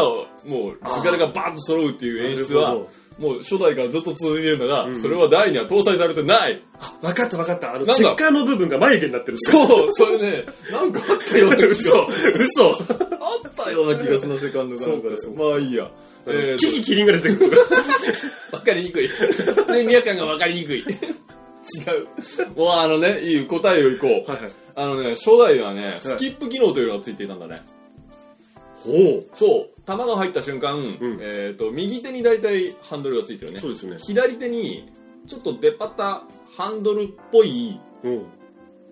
[0.46, 2.76] もう、力がバーンと揃うっていう演出は
[3.20, 5.02] もう初代からずっと続いてるんだが、うん。
[5.02, 6.62] それは台には搭載されてない。
[7.02, 7.74] 分かった分かった。
[7.74, 11.94] あのチェッカーの部分が眉毛になってるそう、それね、 なんかあったような気がする。
[12.40, 12.70] 嘘。
[12.70, 12.70] 嘘。
[12.70, 15.16] あったような気がするな、セカンドかなんかで。
[15.36, 15.90] まあいいや。
[16.28, 17.58] えーキキキリンが出てくる
[18.52, 19.10] わかりにくい。
[19.72, 20.86] ね、宮感がわかりにくい。
[21.76, 22.08] 違う。
[22.56, 24.32] もうあのね、いい答えをいこう。
[24.32, 27.64] はいはいあのね、初代はね、スキップ機能というのがついていたんだね。
[28.76, 33.60] ほうそう、弾が入った瞬間、んえっ、と、右手に大体ハンドルがついてるね。
[33.60, 34.92] そうですよね左手に、
[35.26, 36.24] ちょっと出っ張った
[36.56, 38.26] ハンドルっぽい、うん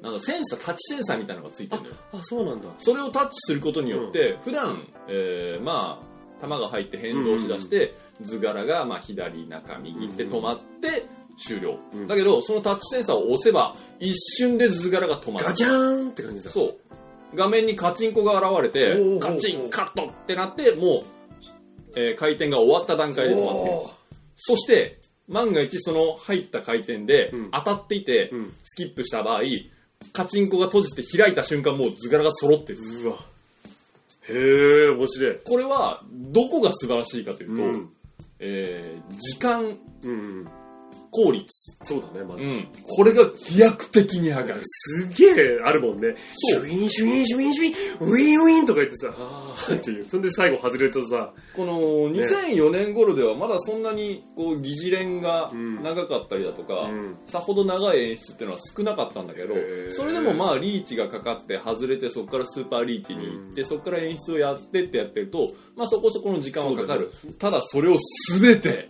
[0.02, 1.96] なんかセンサー、タッチセンサーみたいなのがついてるんだよ。
[2.14, 11.06] あそうなんだそれをタッチすることによって、普段、えーまあ、弾が入って変動しだして、図柄がまあ左中右って止まって
[11.38, 12.08] 終了、うん。
[12.08, 15.46] だけどそのタッチセンサーを押せば一瞬で図柄が止まる。
[15.46, 16.52] ガチャーンって感じだ。
[16.52, 16.78] そう。
[17.36, 21.04] 画面にカチンコが現れてカチンカットってなっても
[21.96, 23.78] う、えー回転が終わった段階で止まってる。
[24.36, 27.52] そして万が一その入った回転でうん。
[27.52, 28.54] 当たっていて、うん。
[28.64, 29.42] スキップした場合
[30.14, 32.80] カチンコが閉じて開いた瞬間もう図柄が揃ってる。
[33.04, 33.16] うわ。
[34.28, 34.34] へ
[34.88, 35.40] え面白い。
[35.44, 37.90] これはどこが素晴らしいかというと、うん。
[38.40, 39.78] えー時間。
[40.04, 40.48] うん
[41.16, 42.44] 効率、そうだねまず。
[42.44, 44.62] うん、これが飛躍的に上がる。
[44.64, 46.16] すげえあるもんね。
[46.36, 47.74] シュインシュインシュインシュイン。
[48.02, 50.06] ウィンウィンとか言ってさあーっていう。
[50.06, 51.32] そんで最後外れるとさ。
[51.56, 51.80] この
[52.12, 55.82] 2004年頃ではまだそんなにこう疑似連がうん。
[55.82, 57.18] 長かったりだとか、うん。
[57.26, 59.92] さほど長い演出っていうのは少なかったんだけどへー。
[59.94, 67.12] それでもまあリーチがかかって外れてそこからスーパーリーチに行って、そこから演出をやってってやってると、まあ、そこそこの時間はかかる。
[67.40, 67.98] ただそれを
[68.40, 68.90] 全て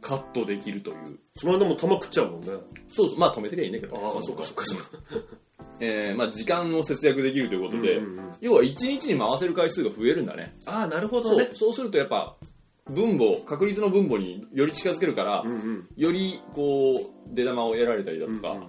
[0.00, 2.46] カットできるというその間も玉食っちゃうもんね。
[2.86, 3.18] そうそう。
[3.18, 4.02] まあ止めてりゃいいんだけどね。
[4.04, 4.84] ああのそっかそっかそっか。
[5.80, 8.32] えーまあ、時間を節約できるということで、うんうんうん。
[8.40, 10.56] 要は1日に回せる回数が増えるんだね。
[10.64, 12.36] ああなるほどそうねそうするとやっぱ
[12.88, 15.88] 分母確率の分母により近づけるから、うんうん。
[15.96, 18.66] よりこう出玉を得られたりだとか、うんうん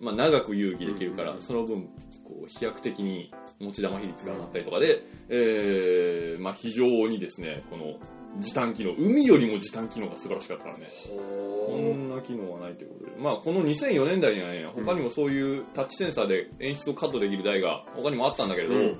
[0.00, 1.88] まあ、長く有機できるから、うんうんその分
[2.24, 3.30] こう飛躍的に
[3.60, 7.98] 持ち玉比率が上がったりとかで、えーまあ、非常にですねこの
[8.40, 8.92] 時短機能。
[8.92, 18.98] 海よりも時短機能が素晴らしかったからねこほんな機能はないということで、まあ、この2004年代にはね他にもそういうタッチセンサーで演出をカットできる台が他にもあったんだけれど、うん。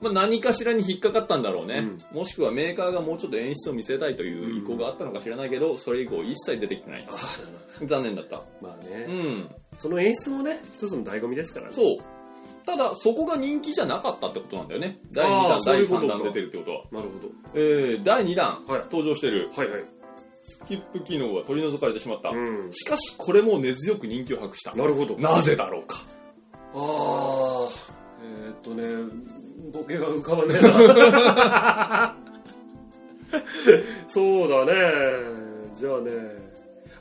[0.00, 7.08] まあ、何かしらに引っかかったんだろうね、もしくはメーカーがもうちょっと演出を見せたいという意向があったのか知らないけどそれ以降一切出てきてない。
[7.84, 8.42] 残念だった。
[8.62, 9.50] まあね、うん。
[9.76, 11.72] その演出もね一つの醍醐味ですからね。
[11.74, 11.96] そう
[12.68, 14.98] ただそこが人気じゃなかったってことなんだよね。
[15.10, 19.48] 第2あー弾第そういうこと3弾出てるってことは、なるほえー、第2弾、はい登場してる。
[19.50, 19.84] どはいはい。
[20.42, 22.70] スキップ機能が取り除かれてしまった、うん。
[22.70, 24.74] しかしこれも根強く人気を博した。
[24.74, 25.16] なるほど。
[25.16, 25.96] なぜだろうか。
[26.74, 27.68] ああ
[28.22, 28.82] えー、っとね
[29.72, 32.14] ボケが浮かばねえな。
[34.08, 34.72] そうだね。
[35.74, 36.47] じゃあね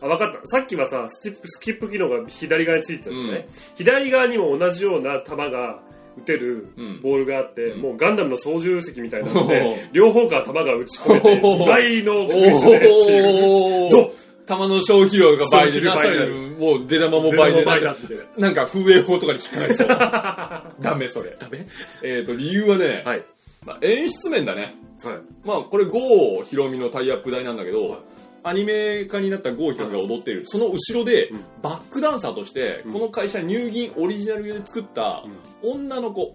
[0.01, 0.47] あ分かった。
[0.47, 3.45] さっきはさスキップスキップ機能が左側についてたじゃない、うん。
[3.75, 5.81] 左側にも同じような球が
[6.17, 7.01] 打てるうん。
[7.01, 7.81] ボールがあって、うん。
[7.81, 9.89] もうガンダムの操縦席みたいなのおでー。
[9.91, 11.63] 両方から球が打ち込めておー。
[11.63, 13.87] 意外の確率でっていう。
[13.87, 14.13] おど
[14.47, 16.03] 玉の消費量が倍でなさ
[16.57, 17.65] もう出玉も倍で
[18.37, 19.87] なんか風営法とかに引っかかりそう。
[20.81, 21.35] ダメそれ。
[21.37, 21.65] ダメ？
[22.01, 23.25] えっ、と理由はね、はい。
[23.65, 24.77] まあ、演出面だね。
[25.03, 25.17] はい。
[25.43, 27.99] まあこれ郷ひろみのタイアップ台なんだけど、はい
[28.47, 31.45] アニメ化になった郷ひろみが踊っている、その後ろで、うん。
[31.61, 32.93] バックダンサーとして、うん。
[32.93, 35.23] この会社乳銀オリジナルで作った
[35.63, 36.33] 女の子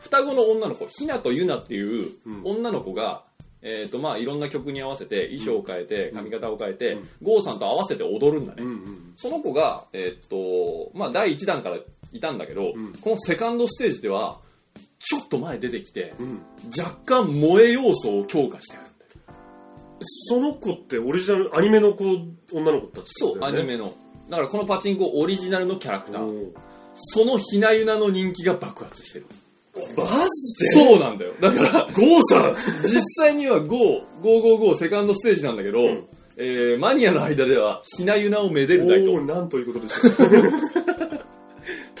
[0.00, 2.40] 双子の女の子ひなとゆなっていううん。
[2.44, 3.24] 女の子が、
[3.62, 7.08] えーとまあ、いろんな曲に合わせて衣装を変えて髪型を変えて、うん。
[7.22, 8.62] 郷さんと合わせて踊るんだね、
[9.16, 11.78] その子が、えーっとまあ、第1弾から
[12.12, 12.92] いたんだけど、うん。
[12.94, 14.38] このセカンドステージでは
[14.98, 16.40] ちょっと前出てきてうん。
[16.78, 18.89] 若干萌え要素を強化してある
[20.00, 22.04] その子ってオリジナルアニメの子
[22.52, 23.92] 女の子たちそう、アニメの。
[24.28, 26.24] だからこのパチンコオリジナルのキャラクター。
[26.24, 26.52] お
[26.94, 29.26] そのひなゆなの人気が爆発してる。
[29.74, 30.72] ーマジで？
[30.72, 31.32] そうなんだよ。
[31.40, 32.56] だからゴーさん。
[32.88, 36.06] 実際には555セカンドステージなんだけど、ん。
[36.36, 39.12] えーマニアの間ではひなゆなをめでる台と。
[39.12, 40.50] おおなんということでしょう。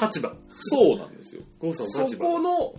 [0.00, 0.32] 立場。
[0.60, 1.42] そうなんですよ。
[1.58, 2.26] ゴーさんのそ立場。
[2.26, 2.74] この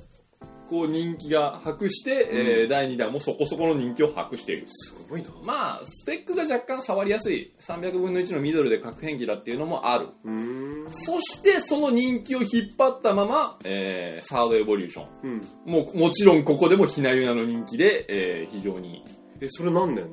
[0.72, 4.68] こう人気が博して、えー第2弾もそこそこの人気を博している。
[4.70, 5.28] すごいな。
[5.46, 7.54] まあスペックが若干触りやすい。
[7.60, 10.08] 300分の1のミドルで核変機だっていうのもある。
[10.92, 15.08] そしてその人気を引っ張ったまま、えーサードエボリューション。
[15.24, 15.42] うん。
[15.66, 19.04] もうもちろんここでもひなゆなの人気で、えー非常に。
[19.42, 20.06] えそれ何年？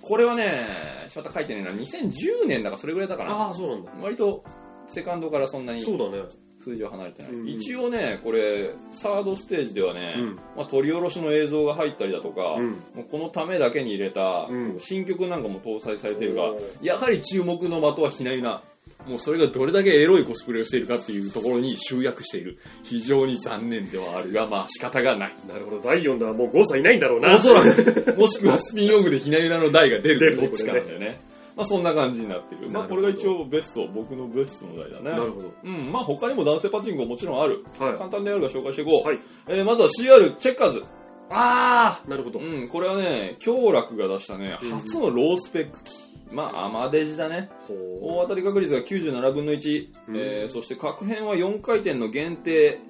[0.00, 0.66] これはね
[1.12, 1.70] 書いてねえな。
[1.72, 3.30] 2010年だかそれぐらいだかな。
[3.32, 3.92] ああそうなんだ。
[4.00, 4.42] 割と
[4.88, 5.84] セカンドからそんなに。
[5.84, 6.22] そうだね
[6.66, 7.48] 数字は離れてない、うん。
[7.48, 10.36] 一応ねこれサードステージではね、うん。
[10.56, 12.70] まあ、取り下ろしの映像が入ったりだとか、うん。
[12.70, 14.76] もうこのためだけに入れた、うん。
[14.80, 18.60] 新曲なんかも搭載されているがおやはり注目の的はひなゆな。
[19.06, 22.58] もうそれがどれだけエロいコスプレをしているかっていうところに集約している。
[22.82, 25.34] 非常に残念ではあるがまあ仕方がない。
[25.48, 25.80] なるほど。
[25.80, 27.34] 第4弾はもうゴーさんいないんだろうな。
[27.34, 31.20] おそらく もしくはスピンオフでひなゆなの台が出る出るどっちかなんだよね
[31.56, 32.68] まあそんな感じになっている。
[32.68, 35.10] まあこれが一応ベスト僕のベストの台だね。
[35.10, 35.52] なるほど。
[35.64, 35.90] うん。
[35.90, 37.64] まあ他にも男性パチンコもちろんある。
[37.78, 37.94] はい。
[37.96, 39.18] 簡単であるが紹介していこう、はい。
[39.48, 40.84] えーまずは CR チェッカーズ。
[41.30, 42.38] ああなるほど。
[42.38, 44.70] うん、これはね、京楽が出したね、うん。
[44.80, 45.92] 初のロースペック機。
[46.32, 47.48] まあ、アマデジだね。
[47.66, 49.88] ほ大当たり確率が97分の1。
[50.08, 50.16] うん。
[50.16, 52.80] えーそして角辺は4回転の限定。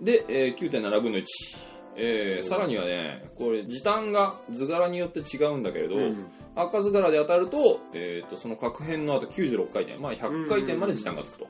[0.00, 1.24] で、えー9.7分の1。
[1.96, 11.48] えーさらにはね、これ時短が図柄によって違うんだけれど、ううん赤図柄で当たると、えーとその角辺の後96回転、まあ100回転まで時短がつくと。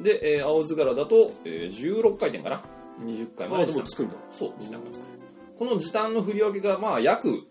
[0.00, 2.62] で、えー青図柄だと、えー16回転かな。
[3.02, 5.02] 20回まあで時短でもつくんだそう、時短がつく。
[5.58, 7.46] この時短の振り分けが、まあ、約、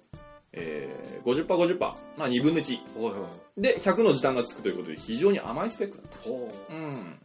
[0.52, 2.78] えー、50%、50%、まあ、2分の1。
[3.02, 3.28] はいは
[3.58, 6.74] いで、100の時短がつくということで、非常に甘いスペックだっほた。
[6.74, 7.20] うん。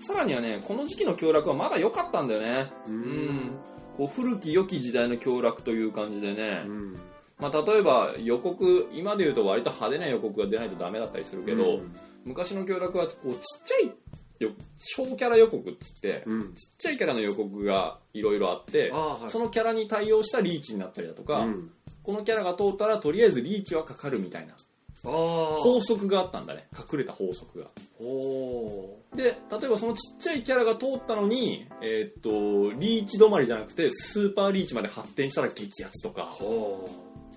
[0.00, 2.70] さらにはね、この時期の強楽はまだ良かったんだよね。
[2.86, 3.50] うん。
[3.96, 6.62] こう、古き良き時代の強楽という感じでね。
[6.66, 6.96] うん
[7.40, 11.94] まあ、例えば予告、今で言うと割と派手な予告が出ないとダメだったりするけど、うん。
[12.24, 13.92] 昔の強楽は、こう、ちっちゃい
[14.40, 16.54] よ、小キャラ予告っつって、うん。
[16.54, 19.30] ちっちゃいキャラの予告がいろいろあって、はい。
[19.30, 21.70] そのキャラに対応したリーチになったりだとか、うん。
[22.02, 24.54] このキャラが通ったらとりあえずリーチはかかるみたいな
[25.02, 26.66] 法則があったんだね。
[26.76, 27.66] 隠れた法則が。
[27.98, 36.34] ほで例えばそのちっちゃいキャラが通ったのに、えーっとリーチ止まりじゃなくてスーパーリーチまで発展したら激アツとか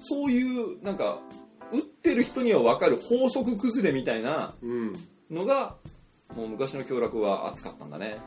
[0.04, 1.20] そういうなんか
[1.72, 4.94] 打ってる人には分かる法則崩れみたいなううん。
[5.32, 5.76] のが
[6.36, 8.20] もう昔の凶楽は熱かったんだね。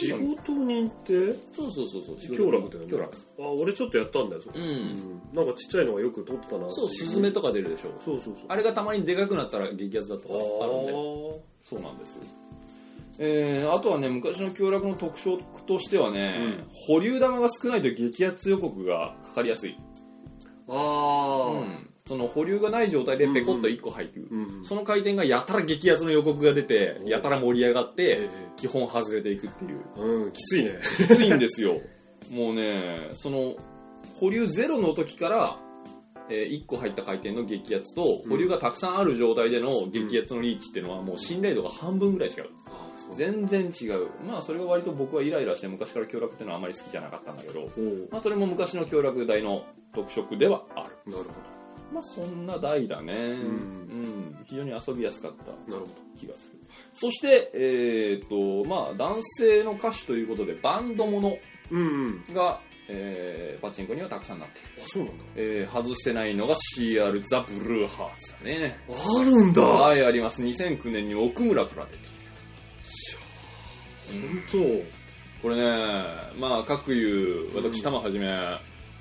[0.00, 1.34] 仕事人って？
[1.54, 2.36] そうそうそうそう。
[2.36, 2.90] 凶楽だよね。
[2.90, 3.14] 凶楽。
[3.38, 4.42] あ俺ちょっとやったんだよ。
[4.42, 6.70] それうん、うんなんかちっちゃいのがよく撮ってたな。
[6.70, 7.90] そうスズメとか出るでしょ。
[8.04, 8.44] そうそうそう。
[8.48, 10.92] あれがたまにでかくなったら激アツだとかあるんで。
[11.62, 12.22] そうなんですよ。
[13.18, 19.76] えー、あとはね昔の凶楽の特徴としてはね、保留玉が少ないと激アツ予告がかかりやすい、
[20.68, 21.74] あー。
[21.74, 24.64] あその保留がない状態でペコッと1個入ってる、うん。
[24.64, 29.80] その回転がやたら激アツの予告が出てやたら盛り上がってえ基本外れていくっていう。
[29.96, 30.78] うんきついね。
[30.98, 31.80] きついんですよ。
[32.30, 33.56] もうねその
[34.20, 35.60] 保留ゼロの時から、
[36.30, 42.48] え1個入った回転の激アツと保留がたくさんある状態での激アツのリーチっていうのはもう信頼度が半分ぐらい違う
[42.94, 44.08] あーそう全然違う。
[44.26, 47.68] まあそれが割と僕はイライラして昔から強楽っていうのはあまり好きじゃなかったんだけど
[48.10, 51.12] まあそれも昔の強楽台の特色ではある。
[51.12, 51.30] なるほ
[51.92, 53.12] まあそんな台だね。
[53.12, 54.02] うん。
[54.02, 54.44] ん。
[54.46, 55.86] 非常に遊びやすかったどなるほ
[56.18, 56.58] 気がする
[56.92, 61.36] そしてえっ、とまあ男性の歌手ということでバンドものど
[61.70, 62.24] うん。
[62.88, 65.24] えーパチンコにはたくさんなっている、あそうなんだ。
[65.36, 68.78] えー外してないのが CR ザ・ブルーハーツだね。
[68.88, 69.62] あるんだ。
[69.62, 70.42] はいあります。
[70.42, 71.98] 2009年に奥村から出て
[74.18, 74.82] いる、うん本
[75.42, 75.62] これね
[76.38, 78.26] まあ各言う私玉はじめ、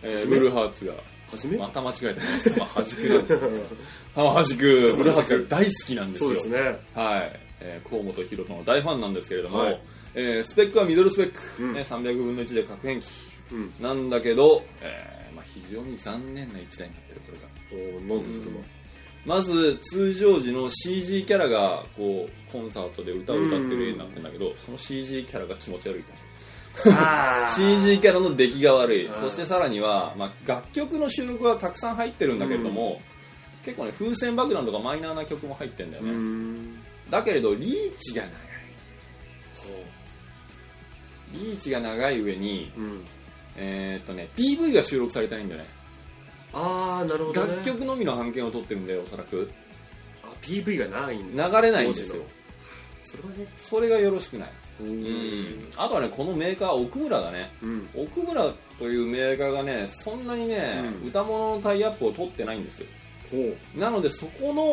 [0.02, 0.94] えーブルーハーツが。
[1.30, 1.58] 当初め？
[1.58, 2.22] また間違えたね。
[2.56, 3.40] 玉はじくなんですよ。
[4.14, 4.62] 玉はじく
[4.98, 5.38] ブルーハーツ。
[5.40, 6.28] が大好きなんですよ。
[6.30, 6.60] そうですね。
[6.94, 9.82] はい、えー、河本博人の大ファンなんですけれども、はい。
[10.16, 11.74] えースペックはミドルスペック、うん。
[11.74, 13.06] ね、300分の1で核変機
[13.52, 13.74] うん。
[13.80, 17.96] なんだけど、えーまあ、非常に残念な一台になってるこれが。
[17.96, 18.64] おーなんでそれは
[19.26, 26.04] まず通常時の CG キャラがこうコンサートで歌を歌ってる絵になってるんだけどその CG キャラが気持ち悪い
[26.90, 29.10] あ CG キャラの出来が悪い。
[29.14, 33.00] そしてさらには、まあ、楽曲の収録はたくさん入ってるんだけれども、
[33.64, 36.76] 結構ね風船爆弾とかマイナーな曲も入ってんだようね、ん。
[37.12, 38.34] だけれどリーチが長い。
[41.32, 43.02] リーチが長い上にうん。
[43.56, 45.68] えーっとね PV が収録されてないんだよね
[47.04, 47.52] なるほどね。
[47.56, 49.50] 楽曲のみの版権を取ってるんだよおそらく。
[50.24, 51.48] あ PV がないんだ。
[51.48, 52.24] 流れないんですよ。
[53.02, 53.48] それはね。
[53.56, 54.52] それがよろしくない。
[54.82, 54.88] うん。
[54.88, 55.68] うん。
[55.76, 57.90] あとはねこのメーカーは奥村だねうん。
[57.96, 61.08] 奥村というメーカーがねそんなにね、うん。
[61.10, 62.88] 歌物のタイアップを取ってないんですよ。
[63.32, 64.64] ほなのでそこの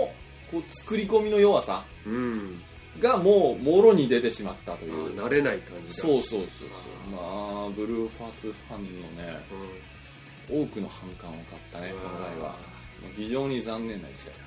[0.50, 2.62] こう作り込みの弱さううん。
[3.00, 5.14] がもうもろに出てしまったとあいう。
[5.16, 6.02] ー慣れない感じだ。
[6.02, 6.68] そうそうそうそう。
[7.12, 7.18] ま
[7.66, 9.68] あブルーファーツファンのねうん
[10.50, 12.54] 多くの反感を買ったねこの台は。
[13.16, 14.40] 非常に残念な一台だ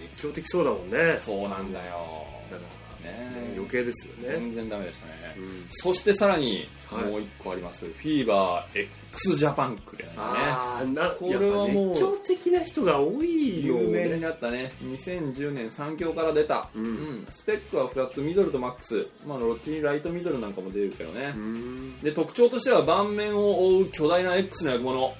[0.00, 1.12] ー熱狂的そうだもんね。
[1.12, 2.26] ったそうなんだよ。
[2.50, 2.62] だか
[3.04, 3.52] ね。
[3.52, 4.28] ら余計ですよね。
[4.28, 5.12] 全然ダメでしたね。
[5.36, 5.66] うん。
[5.68, 7.04] そしてさらにはい。
[7.04, 10.28] もう一個あります、フィーバー X ジャパンクレなんだね。
[10.38, 13.78] ああなこれはもう熱狂的な人が多いよ。
[13.80, 14.72] 有名にねなったね。
[14.82, 17.26] 2010年3強から出た、うん。
[17.30, 21.32] スペックは2つミドルとマックス、まあ、ロッチにライトミドルなんかも出るけどね。
[21.36, 21.98] う、ん。
[22.00, 25.14] で特徴としては盤面を覆う巨大な X の役物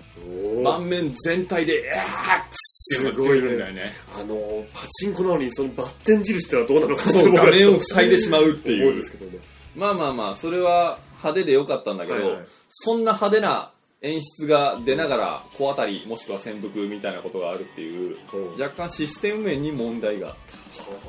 [0.62, 3.92] 盤面全体で X って言ってるんだよね。
[4.16, 8.92] あのパチンコなのにそのバッテン印ってのはどうなのかそう画面を塞いでしまうって思う。
[8.92, 9.38] うですけどね
[9.74, 12.46] まあまあまあそれは派手でよかったんだけど、はいはい。
[12.68, 13.70] そんな派手な
[14.02, 18.62] 演出が出ながら小当たりもしくは潜伏みたいなことがあるっていううん。
[18.62, 20.34] 若干システム面に問題があっ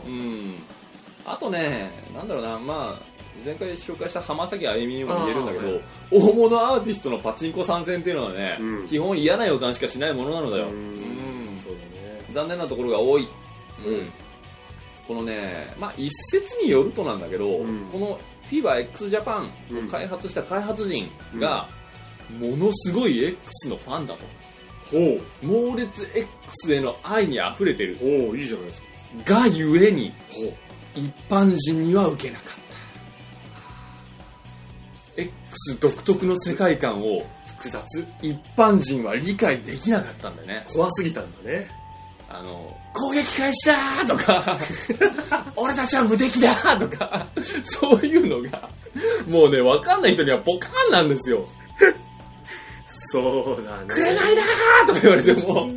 [0.04, 0.08] た。
[0.08, 0.56] うん。
[1.26, 8.88] あとねなんだろうなまあ前回紹介した浜崎あゆみにも言えるんだけど、大物アーティストのパチンコ参戦っていうのはね、うん。
[8.88, 10.74] 基本嫌な予感しかしないものなのだよ、うん。
[10.74, 10.78] う
[11.58, 11.60] ん。
[11.60, 12.22] そうだね。
[12.32, 13.28] 残念なところが多い、
[13.86, 14.12] うん。
[15.08, 17.86] このね、まあ、一説によるとなんだけど、うん。
[17.92, 18.20] この
[18.50, 19.46] FIBA x ジャパン
[19.86, 21.68] を開発した開発陣が、
[22.40, 24.20] ものすごい X のファンだと。
[24.92, 25.22] ほう。
[25.46, 27.96] 猛烈 X への愛に溢れてる。
[27.98, 29.42] ほういいじゃないですか。
[29.42, 30.54] がゆえにほう。
[30.96, 32.65] 一般人には受けなかった
[35.18, 37.26] X 独特の世界観を
[37.58, 37.84] 複雑。
[38.22, 40.66] 一般人は理解できなかったんだよね。
[40.72, 41.68] 怖すぎたんだね。
[42.28, 44.58] あの攻撃開始だとか
[45.56, 47.28] 俺たちは無敵だとか
[47.64, 48.68] そういうのが
[49.28, 51.48] もうね分かんない人にはポカーンなんですよ。
[53.12, 53.88] そうだね。
[53.88, 55.70] くれないなーとか言われても。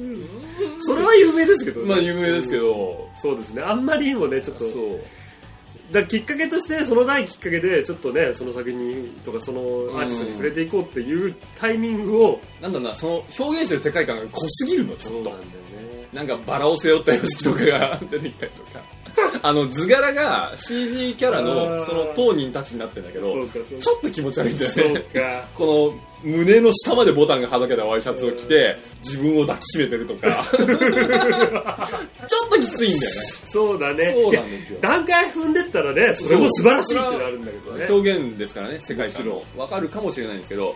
[0.80, 1.88] それは有名ですけどね。
[1.88, 3.08] まあ有名ですけど。
[3.20, 3.62] そうですね。
[3.62, 5.00] あんまりにもねちょっとそう
[5.90, 15.12] だきっかけとしてその第きっかけでちょっとねその作品とかそのアーティストに触れていこうっていうタイミングをなんだろうなその表現してる世界観が濃すぎるのちょっと。
[15.12, 16.08] そうなんだよね。
[16.12, 18.80] なんかバラを背負った様式とかが出てきたりとか
[19.42, 21.84] あの図柄が CG キャラあのー。
[21.84, 25.00] その当人たちになってんだけどちょっと気持ち悪いんだよね。
[25.14, 25.48] か。
[25.54, 25.92] こ
[26.24, 30.46] の胸の下までボタンがはだけたワイシャツを着て 自分を抱きしめてるとか。
[30.50, 30.68] ちょっ
[32.50, 33.20] ときついんだよね。
[33.44, 34.14] そうだね。
[34.14, 34.78] そうなんですよ。
[34.80, 37.86] 段階踏んでったらね、それも素晴らしいってなるんだけどね。
[37.88, 39.26] 表現ですからね世界観。
[39.26, 40.74] のわかるかもしれないんですけど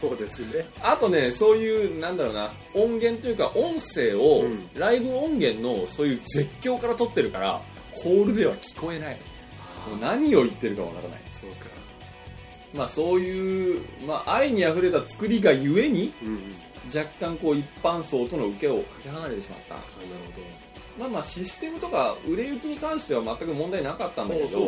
[0.00, 0.66] そうですね。
[0.82, 7.60] あとねそういうなんだろうな音源というか音声を、うんライブ音源のそういう絶叫から撮ってるから
[7.92, 9.16] ホールでは聞こえない
[9.88, 11.66] もう何を言ってるかわからないそうか。
[12.74, 16.54] まあそういう、まあ、愛にあふれた作りがゆえにうんうん。
[16.94, 19.92] 若干こう一般層との受けをかけ離れてしまったあなる
[20.98, 24.58] まあまあシステムとか売れ行きに関しては全く問題なかったんだけどそ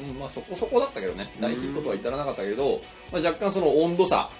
[0.00, 1.32] うんまあそこそこだったけどね。
[1.40, 2.80] 大ヒットとは至らなかったけど、
[3.12, 4.30] まあ、若干その温度差。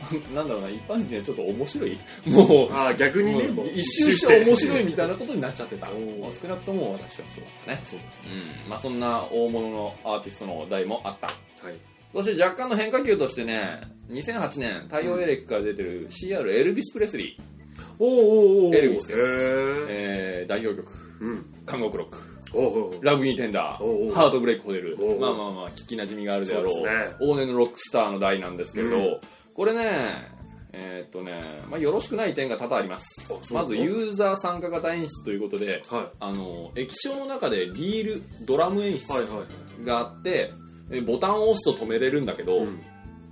[0.34, 1.98] なんだろうな一般人にはちょっと面白い。
[2.24, 5.88] もうああ、逆にね、一周して面白いみたいなことになっちゃってた。
[6.40, 7.80] 少なくとも私はそうだったね。
[7.84, 8.20] そうですね。
[8.64, 8.70] うん。
[8.70, 11.26] まあそんな大物のアーティストの題もあった。
[11.26, 11.34] は
[11.70, 11.76] い。
[12.12, 17.59] そして若干の変化球としてね2008年太陽エレキから出てる CR エルビス・プレスリー、
[17.98, 18.76] おーおーおー。
[18.76, 19.86] エルビスです。
[19.88, 20.92] えー代表曲。
[21.20, 21.46] うん。
[21.70, 22.18] 「監獄ロック」
[22.52, 24.08] おーおーラブ・イン・テンダおうおう。
[24.08, 24.96] ー、ハートブレイク・ホテル。
[25.00, 26.90] おうおう、まあまあまあ、聞きなじみがあるであろう、そうね。
[27.20, 29.20] 往年のロックスターの代なんですけれど、うん。
[29.54, 30.40] これね、
[30.72, 33.04] えーっとね、まあ、よろしくない点が多々あります。
[33.52, 39.16] まず、ユーザー参加型演出ということで、はあの、液晶の中でリール、ドラム演出い。
[39.16, 39.84] はいはいはい。
[39.84, 40.52] があって、
[40.92, 42.80] えボタンを押すと止めれるんだけど、うん。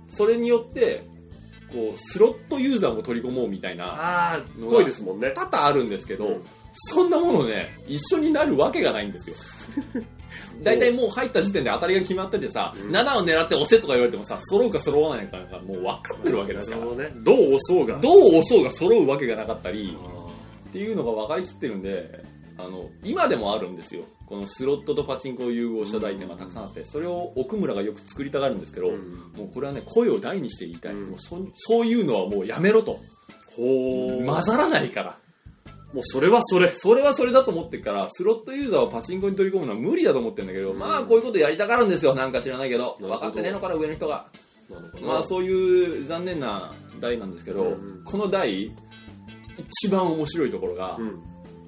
[0.07, 1.03] それによって、
[1.73, 5.31] こう、スロットユーザーも取り込もうみたいな、ああ、のが濃いですもんね。
[5.31, 9.35] 多々あるんですけど、うんそんなものね、一緒になるわけがないんですよ。
[10.61, 16.85] 大体もう入った時点で当たりが決まっててさ、うん7を狙って押せとか言われてもさ、揃うか揃わないかがもう分かってるわけですから。
[16.85, 17.11] ね。
[17.23, 17.97] どう押そうが。
[17.99, 20.27] どう押そうが揃うわけがなかったり、あ
[20.69, 22.23] っていうのが分かりきってるんで、
[22.59, 24.03] あの、今でもあるんですよ。
[24.27, 30.93] このスロットとパチンコを融合した台っていうのがたくさんあって、それを奥村がよく作りたがるんですけど、ーうんもうこれはね、声を大にして言いたい。
[30.93, 32.99] うんもうそそういうのはもうやめろと。
[33.55, 35.17] 混ざらないから。
[35.93, 36.71] もうそれはそれ。
[36.71, 42.13] それはそれだと思ってるから、スロットユーザーをパチンコに取り込むのは無理だと思ってるんだけど、うんまあこういうことやりたがるんですよ。
[42.13, 42.97] なんか知らないけど。
[42.99, 44.27] 分かってねえのかな、上の人が。
[45.01, 48.71] まあそういう残念な台なんですけど、うんこの台、
[49.57, 51.21] 一番面白いところが、うん。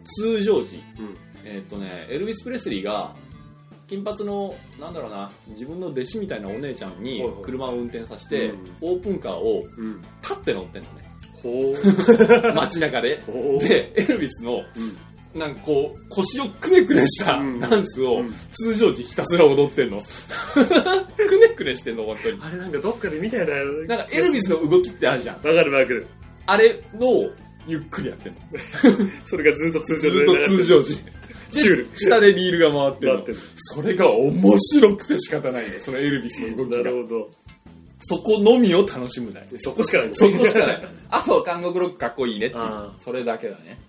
[0.04, 1.18] 通常時、うん。
[1.44, 3.16] えーっとね、エルビス・プレスリーが、
[3.88, 10.02] 金髪の、なんだろうな、自分の弟子みたいなお姉ちゃんに車を運転させて、うんオープンカーをうん。
[10.22, 11.02] 立って乗ってんのね。
[12.56, 13.20] 街中で。
[13.60, 15.40] で、エルビスの、うん。
[15.40, 20.02] なんかこう、腰をくねくねしたうんダンスをうん通常時ひたすら踊ってんの。
[20.56, 22.40] くねくねしてんの、本当に。
[22.42, 23.88] あれなんかどっかで見たよね。
[23.88, 25.36] なんかエルビスの動きってあるじゃん。
[25.38, 26.06] わかるわかる。
[26.46, 27.30] あれの
[27.68, 28.40] ゆっくりやってんの。
[29.24, 30.94] それがずっと通常ずっと通常時。
[31.50, 31.88] シュール。
[31.96, 33.38] 下でリールが回ってるの回ってる。
[33.56, 35.80] それが面白くて仕方ないの。
[35.80, 36.78] そのエルビスの動きが。
[36.78, 37.30] なるほど。
[38.02, 39.46] そこのみを楽しむだよ。
[39.58, 40.10] そこしかない。
[40.14, 40.88] そこしかない。
[41.10, 42.94] あと、韓国ロックかっこいいねっていうあ。
[42.98, 43.80] それだけだね。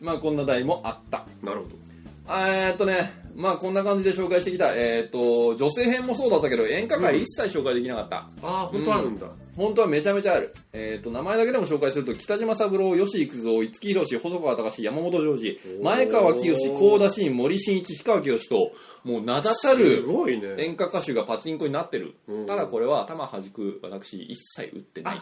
[0.00, 1.26] まあこんな台もあった。
[1.42, 1.81] なるほど。
[2.28, 4.72] えーっとね、まあこんな感じで紹介してきた。
[4.74, 8.16] えーっと、女性編もそうだったけど、演歌界一切紹介できなかった。
[8.16, 9.26] ああ、本当あるんだ。
[9.56, 10.54] 本当はめちゃめちゃある。
[10.72, 18.72] えーっと、名前だけでも紹介すると、北島三郎、吉幾三、五木ひろし、細川隆、山本譲二、前川清、高田真、森進一、氷川きよしと、
[19.04, 20.54] もう名だたするごいね。
[20.58, 22.14] 演歌歌手がパチンコになってる。
[22.28, 25.18] うんただこれは頭弾く私一切打ってない。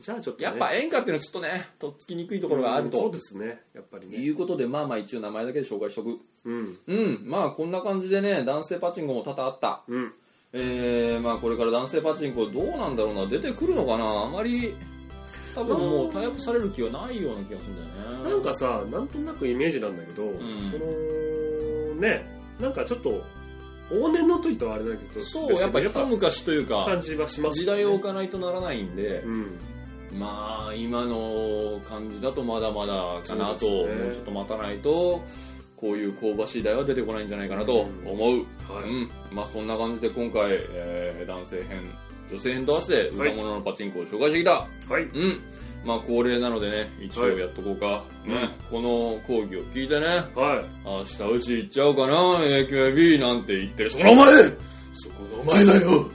[0.00, 0.46] じゃあちょっとね。
[0.46, 3.20] やっぱ演歌っていうのはちょっとね、とっつきにくいところがあるとそうで。
[3.20, 3.60] すね。
[3.74, 4.16] やっぱりね。
[4.16, 6.18] いうことで、まあまあ一応名前だけで紹介しとく。
[6.44, 6.78] うん。
[6.86, 9.82] うん、まあこんな感じでね、男性パチンコも多々あった。
[9.86, 10.12] うん。
[10.52, 14.04] えー、まあこれから男性パチンコどうなんだろうな、出てくるのかな？
[14.04, 14.74] あまり、
[15.54, 18.30] 多分もうタイアップされる気はないような気がするんだよね。
[18.30, 20.30] なんかさ、なんとなくイメージなんだけど、ん
[20.70, 22.26] その、ね、
[22.58, 23.22] なんかちょっと、
[23.92, 27.66] 往年の時とはあれだけど、そう、やっぱ一昔というか感、じはしますね。
[27.66, 29.58] 代を置かないとならないんで、うん。
[30.12, 35.22] まあ今の感じだとまだまだかなと、ねもうちょっと待たないと、
[35.76, 38.28] こういう香ばしい台は出てこないんじゃないかなと思う。
[38.72, 38.88] はい。
[38.88, 41.90] うん、まあそんな感じで今回、えー男性編、
[42.30, 44.52] 女性編と合わせて歌物のパチンコを紹介してきた。
[44.52, 44.68] は
[45.00, 45.02] い。
[45.02, 45.40] うん。
[45.84, 48.04] まあ恒例なのでね、一応やっとこうか。
[48.26, 50.64] ね、この講義を聞いてね、はい。
[50.84, 53.90] 明日うち行っちゃおうかな、AKB なんて言ってる。
[53.90, 54.34] その前
[55.00, 56.10] そこのお前だよ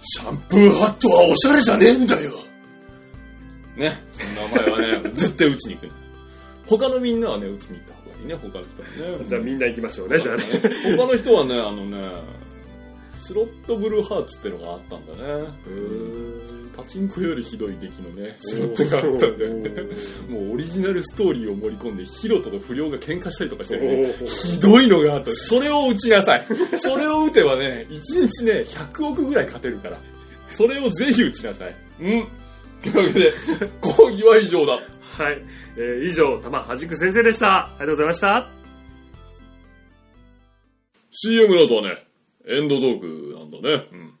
[0.00, 2.32] シャンプーハットはおしゃれじゃねえんだよ
[3.76, 5.90] ね、そんなお前はね、絶対打ちに行く。
[6.66, 9.24] 他のみんなはね、打ちに行った方がいいね、他の人はね。
[9.26, 10.42] じゃあみんな行きましょうね、じゃあね。
[10.96, 11.98] 他の人はね、あのね、
[13.20, 15.44] スロットブルーハーツってのがあったんだね。
[16.76, 19.70] パチンコよりひどい出来のね、スロットがあったんだよね。
[20.28, 24.12] もうオリジナルストーリーを盛り込んで、ヒロトと不良が喧嘩したりとかしてるね。
[24.26, 25.30] ひどいのがあった。
[25.30, 26.46] それを打ちなさい。
[26.76, 29.98] それを打てばね、1日ね、100億ぐらい勝てるから。
[30.50, 31.76] それをぜひ打ちなさい。
[32.00, 32.28] うん。
[32.92, 33.32] というわけで、
[33.80, 34.74] 講義は以上だ。
[34.74, 34.84] はい。
[35.76, 37.66] えー以上、玉はじく先生でした。
[37.66, 38.50] ありがとうございました。
[41.10, 42.06] CM の後はね、
[42.46, 43.88] エンドトークなんだね。
[43.92, 44.14] うん。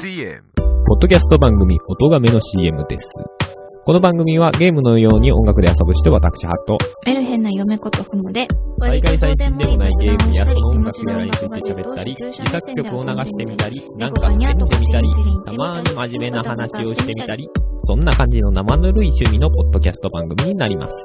[0.00, 3.41] CM ポッドキャスト番組音がめの CM です。
[3.84, 6.78] この番組はゲームのように音楽で遊ぶ人私ハット。
[7.04, 8.46] メルヘンな嫁ことふもで、
[8.78, 14.46] 大会最新でもないゲームやその音楽やらについて喋ったり、自作曲を流してみたり、なんか叫んで
[14.78, 15.08] みたり、
[15.44, 17.48] たまに真面目な話をしてみたり、
[17.80, 20.96] そんな感じの生ぬるい趣味のポッドキャスト番組になります。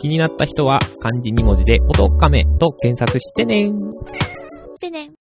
[0.00, 3.72] 気になった人は漢字2文字で音かめと検索してね
[4.76, 5.17] してね。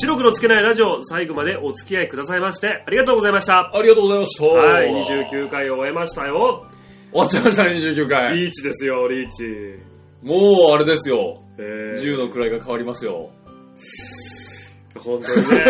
[0.00, 3.70] 白黒つけないラジオ、最後までお付き合いくださいまして、ありがとうございました。
[3.74, 4.44] ありがとうございました。
[4.46, 6.66] はい、29回を終えましたよ。
[7.12, 8.34] 終わっちゃいましたね、29回。
[8.34, 9.44] リーチですよ、リーチ。
[10.22, 11.42] もう、あれですよ。
[11.58, 13.30] えー銃の位が変わりますよ。
[14.98, 15.64] 本当にね。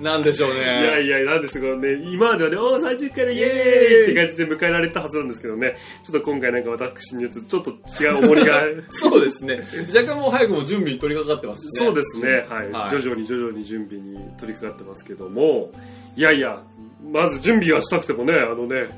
[0.00, 0.60] なんでしょうね。
[0.60, 7.70] いやいや、なんですけどね、今まではね、おー、30回でイエーイって感じで迎えられたはずなんですけどね、ちょっと今回なんか私にちょっと
[8.02, 9.60] 違う重りが、 そうですね。
[9.94, 11.86] 若干もう早くも準備に取り掛かってますしね。
[11.86, 15.70] そうですね、はい、はい徐々に徐々に準備に取り掛かってますけども、
[16.16, 16.62] いやいや、
[17.02, 18.88] まず準備はしたくてもね、あのね、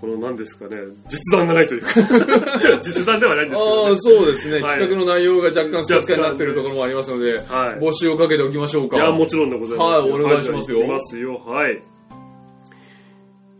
[0.00, 0.76] この何ですかね、
[1.08, 1.88] 実弾がないというか、
[2.82, 4.60] 実弾ではないんですけど、ああ、ね、そうですね。
[4.60, 7.42] はい企画の内容が若干スカスカになっているところもありますので、はい。
[7.80, 8.96] 募集をかけておきましょうか。
[8.96, 9.98] いや、もちろんでございます。
[10.00, 11.42] はいお願いしますよはいますよ。
[11.44, 11.82] はい。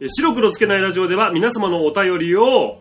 [0.00, 2.78] え白黒つけないラジオでは皆様のお便りを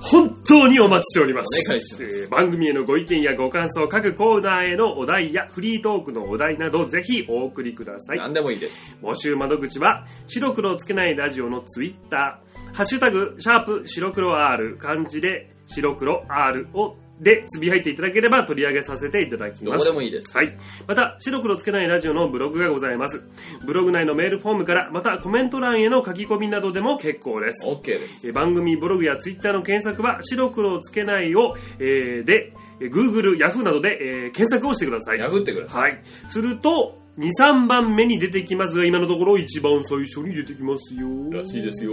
[0.00, 1.68] 本当にお待ちしております。
[1.68, 8.18] お願いしますえー番組へのご意見やご感想、各コーナーへのお題やフリートークのお題などぜひお送りください。
[8.18, 8.96] 何でもいいです。
[9.02, 19.84] 募集窓口は白黒つけないラジオのツイッター、ハッシュタグ、シャープ白黒 R、漢字で白黒 R をでつぶやいていただければ取り上げさせていただきます。
[19.84, 20.36] でもいいです。
[20.36, 20.56] はい。
[20.86, 23.22] また、白黒つけないラジオのブログがございます。
[23.64, 27.66] ブログ内のメールフォームから、またコメント欄への書き込みなどでも結構です。
[27.66, 28.26] OK です。
[28.28, 35.18] えー番組ブログやツイッターの検索は、白黒つけないを、えーで、えー Google、Yahoo などで、えー検索をしてください。
[35.18, 35.82] ってください。
[35.92, 36.02] はい。
[36.28, 41.08] すると、2、3番目に出てきますが、今のところ一番最初に出てきますよ。
[41.30, 41.92] らしいですよ。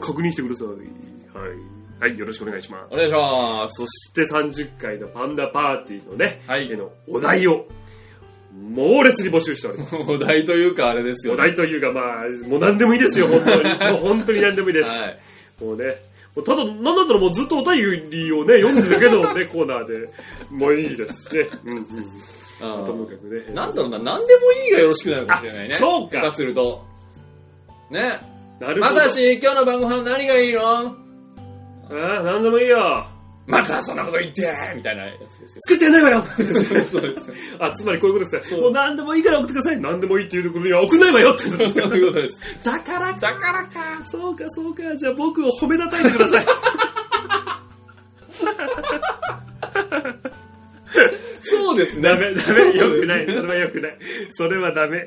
[0.00, 0.68] 確認してください。
[0.68, 1.79] はい。
[2.00, 2.94] はい、よろしくお願いします。
[2.94, 3.74] お願いします。
[3.74, 7.66] そして30回のパンダパーティーのね、はいへのお題を
[8.70, 9.96] 猛烈に募集しております。
[10.10, 13.68] お題というかあれですよ、お題というか、まあ、もう何でもいいですよ、本当に。
[13.92, 14.90] もう本当に何でもいいです。
[14.90, 15.18] はい。
[15.62, 15.84] もうね、
[16.34, 20.08] もうただ、なんだったらもうずっとお便りをね、読んでるだけのね、 コーナーで、
[20.50, 21.48] もういいですしね。
[21.66, 21.84] うんうん。
[22.62, 23.40] あともかくね。
[23.50, 25.74] ーなんだろうな、何でもいいがよろしくなるかもしれないね。
[25.74, 26.82] あそうか下手すると。
[27.90, 28.20] ね。
[28.58, 28.94] なるほど。
[28.94, 31.09] まさし、今日の晩ご飯何がいいの？
[31.90, 33.06] ああ、何でもいいよ。
[33.46, 34.42] またそんなこと言って
[34.76, 35.60] みたいなやつですよ。
[35.62, 37.32] 作ってやんないわよそうです。
[37.58, 38.60] あ、つまりこういうことですね。
[38.60, 39.80] もう何でもいいから送ってください。
[39.80, 42.64] 何でもいいっていうところには送んないわよってことですそういうことです。
[42.64, 43.20] だからか。
[43.20, 44.04] だからか。
[44.04, 44.96] そうか、そうか。
[44.96, 46.44] じゃあ僕を褒めたたいてください。
[51.40, 52.02] そうですね。
[52.02, 53.26] ダメ、ダメ、よくない。
[53.28, 53.98] それはよくない。
[54.30, 55.06] それはダメ。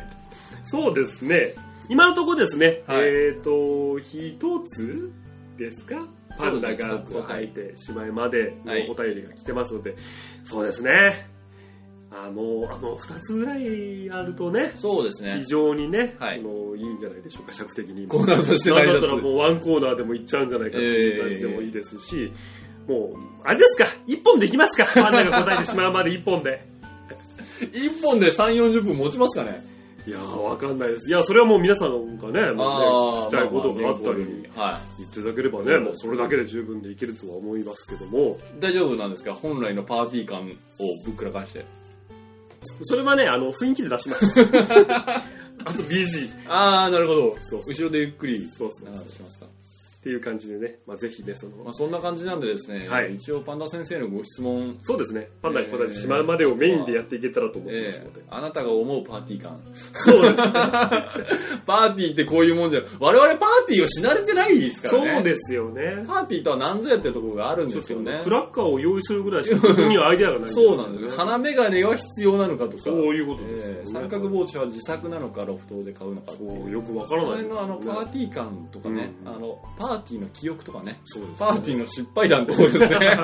[0.64, 1.54] そうですね。
[1.90, 5.12] 今のところですね、はいえっ、と、一つ
[5.58, 6.00] ですか？
[6.38, 9.96] パンダが答えてしまいまでのはいお便りが来てますので、
[10.44, 11.28] そうですね。
[12.12, 15.46] あの、あの、二つぐらいあるとね、そうですね非。
[15.48, 18.08] 常にね、はいあのいいんじゃないでしょうか、尺的に。
[18.08, 18.70] コーナーとして。
[18.70, 22.32] だったらもうワンコーナーでもいっちゃうんじゃないかっていう感じでもいいですし、
[22.88, 26.66] もう、あれですか、一本できますか、パンダが答えてしまうまで一本で。
[27.74, 29.73] 一本で3、40分持ちますかね？
[30.06, 31.10] いやー、わかんないです。
[31.10, 38.60] いや、それはもう皆さんがね、もうね聞きたいことがあったり、は言っていただければね、もうそれだけで十分でいけるとは思いますけども、い。
[38.60, 39.34] 大丈夫なんですか？
[39.34, 41.66] 本来のパーティー感をぶっくらかして。
[42.84, 44.26] それはね、あの、雰囲気で出します。
[45.66, 47.36] あと BG あー、なるほど。
[47.40, 48.48] そう後ろでゆっくり。
[48.50, 49.46] そうそうそうしますか。
[50.04, 58.20] っていう感じでね、まあ、ぜひね、その、まあ、そんな感じなんでですね、はい一応パンダ先生のご質問、そうですね、パンダが答えてしまうまでをメインでやっていけたらと思いますえので。
[58.20, 59.58] ーあなたが思うパーティー感。
[59.94, 60.52] そうですね。
[61.66, 65.14] パーティーってこういうもんじゃ、我々パーティーをし慣れてないですからね。
[65.16, 66.04] そうですよね。
[66.06, 68.20] パーティーとは何ぞやっていうところがあるんですよね。
[68.26, 71.12] クラッカーを用意するぐらいしか 僕にはアイデアがないんですそうなんですよ。
[71.12, 72.84] 鼻眼鏡は必要なのかとか。
[72.84, 83.18] そういうことですよねえー三角帽子は自作なのか、ロフトで買うのかそうよくわからないこの辺のあのパーティー感とかね、うんあのパーティーの記憶とかね、そうですねパーティーの失敗談ってことですね。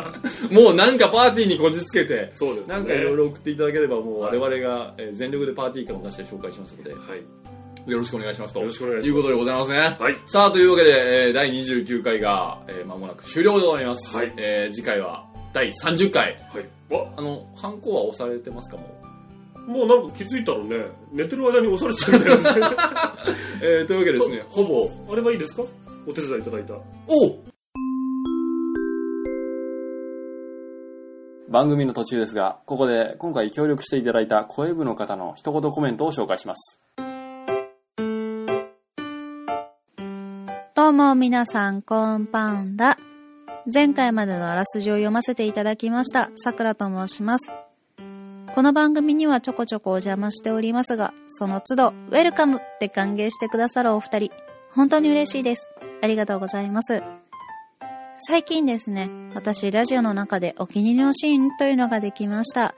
[0.61, 2.73] もうなんかパーティーにこじつけて、そうですね。
[2.73, 7.89] なんかいろいろ送っていただければ、もう我々がえー全力でパーティー感を出して紹介しますので、はい。
[7.91, 8.59] よろしくお願いしますと。
[8.59, 9.77] よろしくお願いしますいうことでございますね。
[9.99, 10.15] はい。
[10.27, 14.15] さあ、というわけで、えー第29回が、えー間もなく終了でございます。
[14.15, 16.23] はいえー次回は第30回。
[16.53, 16.93] はい。
[16.93, 18.83] わ、あの、ハンコは押されてますかも
[19.67, 19.71] う？
[19.71, 22.67] もうなんか気づいたらね、寝てる間に押されてたみたいですね。
[23.61, 25.63] えーというわけでですね、ほぼ、あれはいいですか？
[26.07, 26.73] お手伝いいただいた。
[26.75, 26.81] お
[31.49, 36.79] 番組の途中ですが、ここで今回協力していただいた声部の方の一言コメントを紹介します。
[40.75, 42.97] どうも皆さん、こんばんだ。
[43.71, 47.51] 前回までのあらすじを読ませていただきました、さくらと申します。
[48.55, 54.31] この番組にはちょこちょこお邪魔しておりますが、その都度、ウェルカムって歓迎してくださるお二人、
[54.71, 55.69] 本当に嬉しいです。
[56.01, 57.03] ありがとうございます。
[58.15, 62.75] 最近ですね、私ラジオの中でお気に入りのシーンというのができました。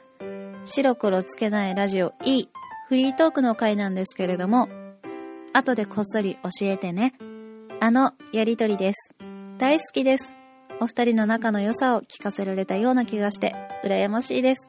[0.65, 2.47] 白黒つけないラジオ E、
[2.87, 4.69] フリートークの回なんですけれども、
[5.53, 7.13] 後でこっそり教えてね。
[7.79, 9.15] あの、やりとりです。
[9.57, 10.35] 大好きです。
[10.79, 14.67] お二人の仲の良さを聞かせられたような気がして、羨ましいです。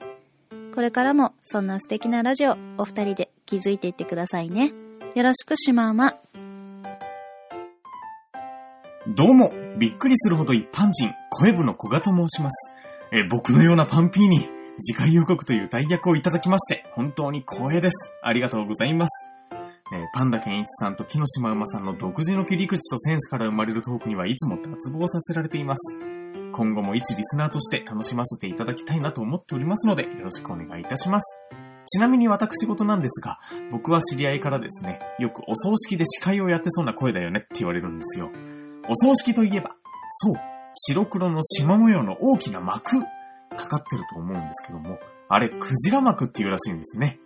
[0.74, 4.72] これからも、そんな素敵なラジオ、お二人で気づいていってくださいね。
[5.14, 6.16] よろしくしまうま。
[9.14, 12.72] どうも、びっくりするほど一般人、声部の古賀と申します。
[13.12, 14.48] え僕のようなパンピーに、
[14.80, 18.14] 次回予告という代役をいただきまして、本当に光栄です。
[18.22, 19.10] ありがとうございます。
[19.94, 25.98] えーパンダケンイチさんと木の島馬さんの独自の切り口とセンスから生まれるトークにはいつも脱帽させられています。
[26.54, 31.38] 今後も一リスナーとして楽しませていただきたいなと思っておりますので、よろしくお願いいたします。
[31.84, 33.40] ちなみに私事なんですが、
[33.70, 38.30] 僕は知り合いからですね、よくお葬式で司会をやってそうな声だよねって言われるんですよ。
[38.88, 39.70] お葬式といえば、
[40.08, 40.34] そう、
[40.72, 43.00] 白黒の縞模様の大きな幕、
[43.56, 47.18] かかってると思うんですけども、あれ、クジラ幕っていうらしいんですね。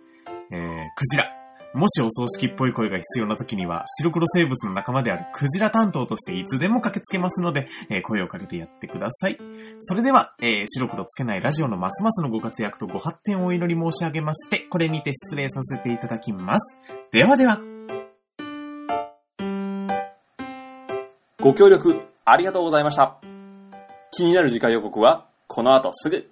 [0.51, 0.59] えー、
[0.95, 1.33] クジラ。
[1.73, 9.37] もしお葬式っぽい声が必要な時には、白黒生物の仲間であるクジラ担当としていつでも駆けつけますので、えー声をかけてやってください。
[9.79, 16.77] それでは、えー白黒つけないラジオのますますのご活躍とご発展をお祈り申し上げまして、これにて失礼させていただきます。
[17.11, 17.76] ではでは。
[21.39, 23.19] ご協力ありがとうございました。
[24.11, 26.27] 気になる次回予告は、この後すぐ。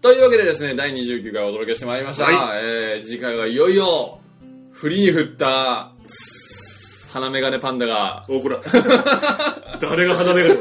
[0.00, 2.24] というわけでですね、第29回お届けしてまいりました。
[2.24, 4.18] はえー、次回はいよいよ、
[4.72, 5.92] 振りに振った、
[7.12, 8.58] 鼻メガネパンダが、お、こら。
[9.82, 10.54] 誰が鼻目が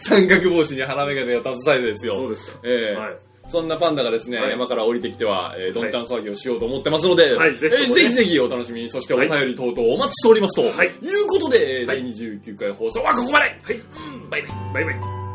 [0.00, 2.14] 三角帽子に鼻メガネを携えてですよ。
[2.14, 2.60] そうですか。
[2.64, 3.35] えーはい。
[3.46, 4.50] そんなパンダがですね、はい。
[4.50, 7.82] 山から降りてきては、えーどんちゃん騒ぎをしようと思ってますので、はいぜひね。
[7.82, 10.88] えーぜひぜひお楽しみに、そしてお便り等々お待ちしておりますと、はい。
[10.88, 13.44] いうことで、第29回放送はここまで。
[13.44, 13.74] はい。
[13.74, 14.50] うんバイバイ。
[14.74, 15.26] バイバイ。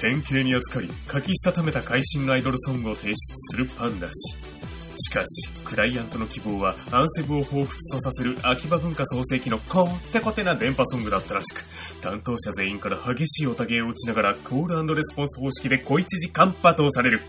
[0.00, 3.14] 典型に扱い、書きしたためた会心のアイドルソングを提出
[3.52, 4.57] するパンダ氏。
[4.98, 11.64] しかし、クライアントの希望は、アンセムを彷彿とさせる秋葉文化創世記のこってこてな電波ソングだったらしく、
[12.02, 17.20] 担当者全員から激しいおたげを打ちながら、コールレスポンス方式で小一時間罵倒される。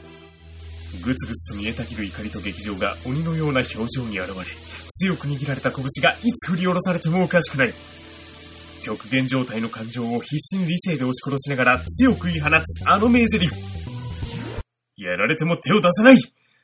[1.03, 4.33] ぐつぐつと見えたぎる怒りと劇場が鬼のような表情に現れ、
[4.95, 7.73] 強く握られた拳がいつ振り下ろされてもおかしくない。
[8.83, 13.49] 極限状態の感情を必死に理性で押し殺しながら強く言い放つあの名台詞。
[14.97, 16.17] やられても手を出さない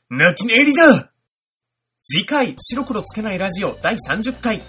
[0.08, 1.10] 泣き寝入りだ
[2.00, 4.62] 次回、白黒つけないラジオ第30回。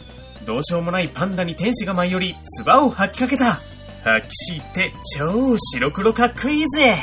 [0.48, 3.60] どうしようもないパンダに天使が舞い降り、唾を吐きかけた。
[4.04, 6.96] 吐きしって超白黒かっこいいぜ